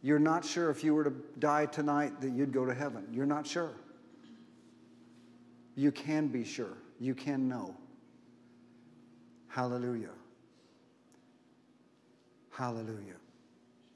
You're 0.02 0.18
not 0.18 0.44
sure 0.44 0.70
if 0.70 0.82
you 0.82 0.94
were 0.94 1.04
to 1.04 1.14
die 1.38 1.66
tonight 1.66 2.20
that 2.20 2.30
you'd 2.30 2.52
go 2.52 2.64
to 2.64 2.74
heaven. 2.74 3.06
You're 3.12 3.26
not 3.26 3.46
sure. 3.46 3.72
You 5.74 5.92
can 5.92 6.28
be 6.28 6.44
sure. 6.44 6.78
You 6.98 7.14
can 7.14 7.48
know. 7.48 7.74
Hallelujah. 9.48 10.10
Hallelujah. 12.50 13.16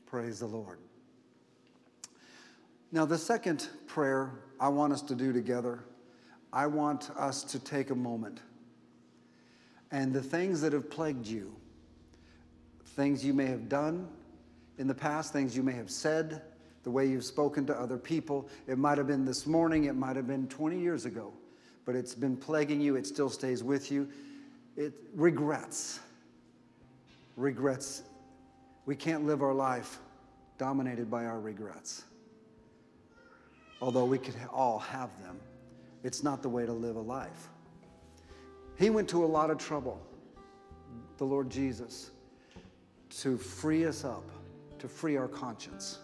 Praise 0.06 0.40
the 0.40 0.46
Lord. 0.46 0.78
Now, 2.92 3.04
the 3.04 3.18
second 3.18 3.68
prayer 3.86 4.30
I 4.60 4.68
want 4.68 4.92
us 4.92 5.02
to 5.02 5.14
do 5.14 5.32
together, 5.32 5.84
I 6.52 6.66
want 6.66 7.10
us 7.16 7.42
to 7.44 7.58
take 7.58 7.90
a 7.90 7.94
moment 7.94 8.40
and 9.90 10.12
the 10.12 10.22
things 10.22 10.60
that 10.60 10.72
have 10.72 10.90
plagued 10.90 11.26
you, 11.26 11.54
things 12.96 13.24
you 13.24 13.32
may 13.32 13.46
have 13.46 13.68
done, 13.68 14.08
in 14.78 14.86
the 14.86 14.94
past, 14.94 15.32
things 15.32 15.56
you 15.56 15.62
may 15.62 15.72
have 15.72 15.90
said, 15.90 16.42
the 16.82 16.90
way 16.90 17.06
you've 17.06 17.24
spoken 17.24 17.66
to 17.66 17.78
other 17.78 17.96
people. 17.96 18.48
It 18.66 18.78
might 18.78 18.98
have 18.98 19.06
been 19.06 19.24
this 19.24 19.46
morning, 19.46 19.84
it 19.84 19.94
might 19.94 20.16
have 20.16 20.26
been 20.26 20.46
20 20.48 20.78
years 20.78 21.06
ago, 21.06 21.32
but 21.84 21.94
it's 21.94 22.14
been 22.14 22.36
plaguing 22.36 22.80
you, 22.80 22.96
it 22.96 23.06
still 23.06 23.30
stays 23.30 23.62
with 23.62 23.90
you. 23.90 24.08
It 24.76 24.92
regrets. 25.14 26.00
Regrets. 27.36 28.02
We 28.86 28.96
can't 28.96 29.24
live 29.24 29.42
our 29.42 29.54
life 29.54 29.98
dominated 30.58 31.10
by 31.10 31.24
our 31.24 31.40
regrets. 31.40 32.04
Although 33.80 34.04
we 34.04 34.18
could 34.18 34.36
all 34.52 34.78
have 34.78 35.10
them, 35.22 35.38
it's 36.02 36.22
not 36.22 36.42
the 36.42 36.48
way 36.48 36.66
to 36.66 36.72
live 36.72 36.96
a 36.96 37.00
life. 37.00 37.48
He 38.76 38.90
went 38.90 39.08
to 39.10 39.24
a 39.24 39.26
lot 39.26 39.50
of 39.50 39.58
trouble, 39.58 40.00
the 41.18 41.24
Lord 41.24 41.48
Jesus, 41.48 42.10
to 43.20 43.38
free 43.38 43.86
us 43.86 44.04
up 44.04 44.24
to 44.84 44.88
free 44.88 45.16
our 45.16 45.28
conscience 45.28 46.00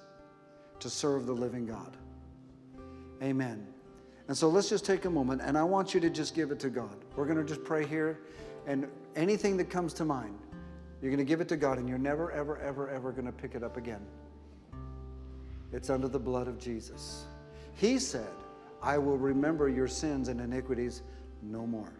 to 0.78 0.88
serve 0.88 1.26
the 1.26 1.32
living 1.34 1.66
God. 1.66 1.98
Amen. 3.22 3.66
And 4.26 4.34
so 4.34 4.48
let's 4.48 4.70
just 4.70 4.86
take 4.86 5.04
a 5.04 5.10
moment 5.10 5.42
and 5.44 5.58
I 5.58 5.62
want 5.62 5.92
you 5.92 6.00
to 6.00 6.08
just 6.08 6.34
give 6.34 6.50
it 6.50 6.58
to 6.60 6.70
God. 6.70 6.96
We're 7.14 7.26
going 7.26 7.36
to 7.36 7.44
just 7.44 7.62
pray 7.62 7.86
here 7.86 8.20
and 8.66 8.88
anything 9.16 9.58
that 9.58 9.68
comes 9.68 9.92
to 9.94 10.06
mind, 10.06 10.38
you're 11.02 11.10
going 11.10 11.18
to 11.18 11.28
give 11.28 11.42
it 11.42 11.48
to 11.48 11.58
God 11.58 11.76
and 11.76 11.86
you're 11.90 11.98
never, 11.98 12.32
ever, 12.32 12.56
ever, 12.56 12.88
ever 12.88 13.12
going 13.12 13.26
to 13.26 13.32
pick 13.32 13.54
it 13.54 13.62
up 13.62 13.76
again. 13.76 14.00
It's 15.74 15.90
under 15.90 16.08
the 16.08 16.18
blood 16.18 16.48
of 16.48 16.58
Jesus. 16.58 17.26
He 17.74 17.98
said, 17.98 18.30
I 18.82 18.96
will 18.96 19.18
remember 19.18 19.68
your 19.68 19.88
sins 19.88 20.28
and 20.28 20.40
iniquities 20.40 21.02
no 21.42 21.66
more. 21.66 21.92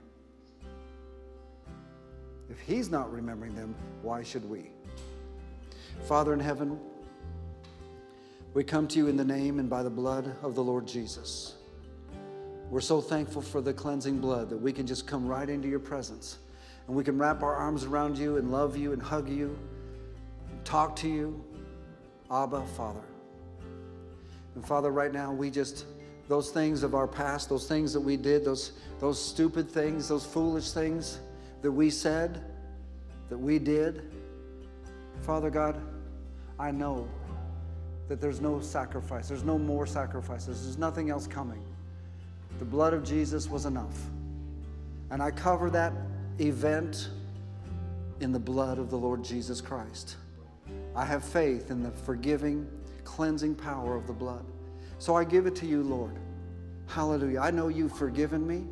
If 2.48 2.58
He's 2.58 2.90
not 2.90 3.12
remembering 3.12 3.54
them, 3.54 3.74
why 4.00 4.22
should 4.22 4.48
we? 4.48 4.70
Father 6.02 6.32
in 6.32 6.40
heaven, 6.40 6.78
we 8.54 8.64
come 8.64 8.88
to 8.88 8.98
you 8.98 9.08
in 9.08 9.16
the 9.16 9.24
name 9.24 9.58
and 9.58 9.70
by 9.70 9.82
the 9.82 9.90
blood 9.90 10.34
of 10.42 10.54
the 10.54 10.62
Lord 10.62 10.86
Jesus. 10.86 11.54
We're 12.70 12.80
so 12.80 13.00
thankful 13.00 13.42
for 13.42 13.60
the 13.60 13.72
cleansing 13.72 14.18
blood 14.18 14.50
that 14.50 14.56
we 14.56 14.72
can 14.72 14.86
just 14.86 15.06
come 15.06 15.26
right 15.26 15.48
into 15.48 15.68
your 15.68 15.80
presence 15.80 16.38
and 16.90 16.96
we 16.96 17.04
can 17.04 17.18
wrap 17.18 17.44
our 17.44 17.54
arms 17.54 17.84
around 17.84 18.18
you 18.18 18.36
and 18.36 18.50
love 18.50 18.76
you 18.76 18.92
and 18.92 19.00
hug 19.00 19.28
you, 19.28 19.56
and 20.50 20.64
talk 20.64 20.96
to 20.96 21.08
you. 21.08 21.44
Abba, 22.32 22.66
Father. 22.76 23.04
And 24.56 24.66
Father, 24.66 24.90
right 24.90 25.12
now, 25.12 25.32
we 25.32 25.50
just, 25.50 25.86
those 26.28 26.50
things 26.50 26.82
of 26.82 26.96
our 26.96 27.06
past, 27.06 27.48
those 27.48 27.68
things 27.68 27.92
that 27.92 28.00
we 28.00 28.16
did, 28.16 28.44
those, 28.44 28.72
those 28.98 29.24
stupid 29.24 29.70
things, 29.70 30.08
those 30.08 30.26
foolish 30.26 30.72
things 30.72 31.20
that 31.62 31.70
we 31.70 31.90
said, 31.90 32.42
that 33.28 33.38
we 33.38 33.60
did, 33.60 34.10
Father 35.22 35.50
God, 35.50 35.80
I 36.58 36.70
know 36.70 37.08
that 38.08 38.20
there's 38.20 38.40
no 38.40 38.60
sacrifice, 38.60 39.28
there's 39.28 39.44
no 39.44 39.58
more 39.58 39.86
sacrifices, 39.86 40.64
there's 40.64 40.78
nothing 40.78 41.10
else 41.10 41.26
coming. 41.26 41.62
The 42.58 42.64
blood 42.64 42.92
of 42.92 43.04
Jesus 43.04 43.48
was 43.48 43.66
enough. 43.66 43.96
And 45.10 45.22
I 45.22 45.30
cover 45.30 45.70
that 45.70 45.92
event 46.38 47.10
in 48.20 48.32
the 48.32 48.38
blood 48.38 48.78
of 48.78 48.90
the 48.90 48.96
Lord 48.96 49.24
Jesus 49.24 49.60
Christ. 49.60 50.16
I 50.94 51.04
have 51.04 51.24
faith 51.24 51.70
in 51.70 51.82
the 51.82 51.90
forgiving, 51.90 52.68
cleansing 53.04 53.54
power 53.54 53.96
of 53.96 54.06
the 54.06 54.12
blood. 54.12 54.44
So 54.98 55.14
I 55.14 55.24
give 55.24 55.46
it 55.46 55.54
to 55.56 55.66
you, 55.66 55.82
Lord. 55.82 56.18
Hallelujah. 56.86 57.40
I 57.40 57.50
know 57.50 57.68
you've 57.68 57.96
forgiven 57.96 58.46
me. 58.46 58.66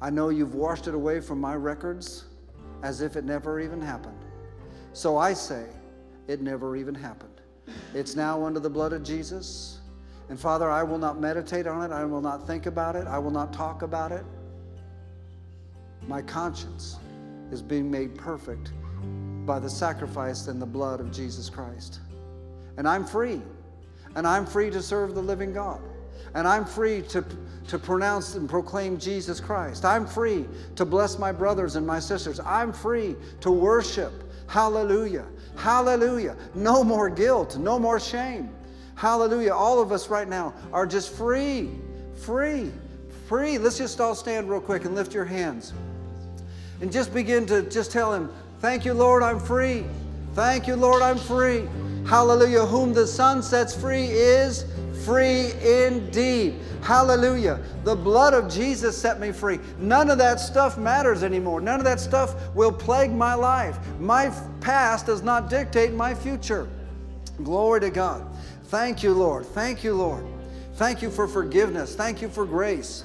I 0.00 0.10
know 0.10 0.30
you've 0.30 0.54
washed 0.54 0.86
it 0.86 0.94
away 0.94 1.20
from 1.20 1.40
my 1.40 1.54
records 1.54 2.24
as 2.82 3.02
if 3.02 3.16
it 3.16 3.24
never 3.24 3.60
even 3.60 3.80
happened. 3.80 4.21
So 4.92 5.16
I 5.16 5.32
say, 5.32 5.64
it 6.28 6.40
never 6.40 6.76
even 6.76 6.94
happened. 6.94 7.40
It's 7.94 8.16
now 8.16 8.44
under 8.44 8.60
the 8.60 8.70
blood 8.70 8.92
of 8.92 9.02
Jesus. 9.02 9.80
And 10.28 10.38
Father, 10.38 10.70
I 10.70 10.82
will 10.82 10.98
not 10.98 11.20
meditate 11.20 11.66
on 11.66 11.90
it. 11.90 11.94
I 11.94 12.04
will 12.04 12.20
not 12.20 12.46
think 12.46 12.66
about 12.66 12.96
it. 12.96 13.06
I 13.06 13.18
will 13.18 13.30
not 13.30 13.52
talk 13.52 13.82
about 13.82 14.12
it. 14.12 14.24
My 16.06 16.22
conscience 16.22 16.96
is 17.50 17.62
being 17.62 17.90
made 17.90 18.14
perfect 18.14 18.72
by 19.46 19.58
the 19.58 19.68
sacrifice 19.68 20.48
and 20.48 20.60
the 20.60 20.66
blood 20.66 21.00
of 21.00 21.10
Jesus 21.12 21.50
Christ. 21.50 22.00
And 22.76 22.88
I'm 22.88 23.04
free. 23.04 23.40
And 24.14 24.26
I'm 24.26 24.46
free 24.46 24.70
to 24.70 24.82
serve 24.82 25.14
the 25.14 25.22
living 25.22 25.52
God. 25.52 25.80
And 26.34 26.46
I'm 26.46 26.64
free 26.64 27.02
to, 27.02 27.24
to 27.68 27.78
pronounce 27.78 28.34
and 28.34 28.48
proclaim 28.48 28.98
Jesus 28.98 29.40
Christ. 29.40 29.84
I'm 29.84 30.06
free 30.06 30.46
to 30.76 30.84
bless 30.84 31.18
my 31.18 31.32
brothers 31.32 31.76
and 31.76 31.86
my 31.86 31.98
sisters. 31.98 32.40
I'm 32.40 32.72
free 32.72 33.16
to 33.40 33.50
worship. 33.50 34.12
Hallelujah. 34.46 35.26
Hallelujah. 35.56 36.36
No 36.54 36.82
more 36.82 37.08
guilt, 37.08 37.56
no 37.58 37.78
more 37.78 38.00
shame. 38.00 38.50
Hallelujah. 38.94 39.52
All 39.52 39.80
of 39.80 39.92
us 39.92 40.08
right 40.08 40.28
now 40.28 40.54
are 40.72 40.86
just 40.86 41.12
free, 41.12 41.70
free, 42.14 42.70
free. 43.26 43.58
Let's 43.58 43.78
just 43.78 44.00
all 44.00 44.14
stand 44.14 44.48
real 44.48 44.60
quick 44.60 44.84
and 44.84 44.94
lift 44.94 45.14
your 45.14 45.24
hands. 45.24 45.72
And 46.80 46.92
just 46.92 47.14
begin 47.14 47.46
to 47.46 47.62
just 47.62 47.90
tell 47.90 48.12
him, 48.12 48.30
Thank 48.60 48.84
you, 48.84 48.94
Lord, 48.94 49.24
I'm 49.24 49.40
free. 49.40 49.84
Thank 50.34 50.68
you, 50.68 50.76
Lord, 50.76 51.02
I'm 51.02 51.18
free. 51.18 51.68
Hallelujah. 52.06 52.64
Whom 52.64 52.92
the 52.92 53.06
Son 53.06 53.42
sets 53.42 53.74
free 53.74 54.04
is 54.04 54.64
free 55.04 55.52
indeed. 55.62 56.60
Hallelujah. 56.82 57.60
The 57.84 57.94
blood 57.94 58.34
of 58.34 58.50
Jesus 58.50 58.96
set 58.96 59.20
me 59.20 59.32
free. 59.32 59.58
None 59.78 60.10
of 60.10 60.18
that 60.18 60.40
stuff 60.40 60.78
matters 60.78 61.22
anymore. 61.22 61.60
None 61.60 61.78
of 61.78 61.84
that 61.84 62.00
stuff 62.00 62.34
will 62.54 62.72
plague 62.72 63.12
my 63.12 63.34
life. 63.34 63.78
My 63.98 64.32
past 64.60 65.06
does 65.06 65.22
not 65.22 65.48
dictate 65.48 65.92
my 65.92 66.14
future. 66.14 66.68
Glory 67.42 67.80
to 67.80 67.90
God. 67.90 68.26
Thank 68.64 69.02
you, 69.02 69.12
Lord. 69.12 69.46
Thank 69.46 69.84
you, 69.84 69.94
Lord. 69.94 70.24
Thank 70.74 71.02
you 71.02 71.10
for 71.10 71.28
forgiveness. 71.28 71.94
Thank 71.94 72.22
you 72.22 72.28
for 72.28 72.46
grace. 72.46 73.04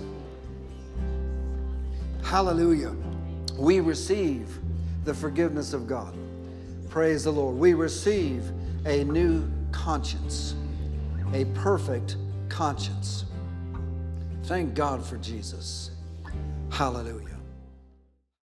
Hallelujah. 2.24 2.94
We 3.58 3.80
receive 3.80 4.60
the 5.06 5.14
forgiveness 5.14 5.74
of 5.74 5.88
God. 5.88 6.14
Praise 6.90 7.24
the 7.24 7.32
Lord. 7.32 7.56
We 7.56 7.74
receive 7.74 8.44
a 8.86 9.04
new 9.04 9.50
conscience, 9.72 10.56
a 11.34 11.46
perfect 11.54 12.18
conscience. 12.50 13.26
Thank 14.44 14.74
God 14.74 15.06
for 15.06 15.18
Jesus. 15.18 15.92
Hallelujah. 16.72 17.27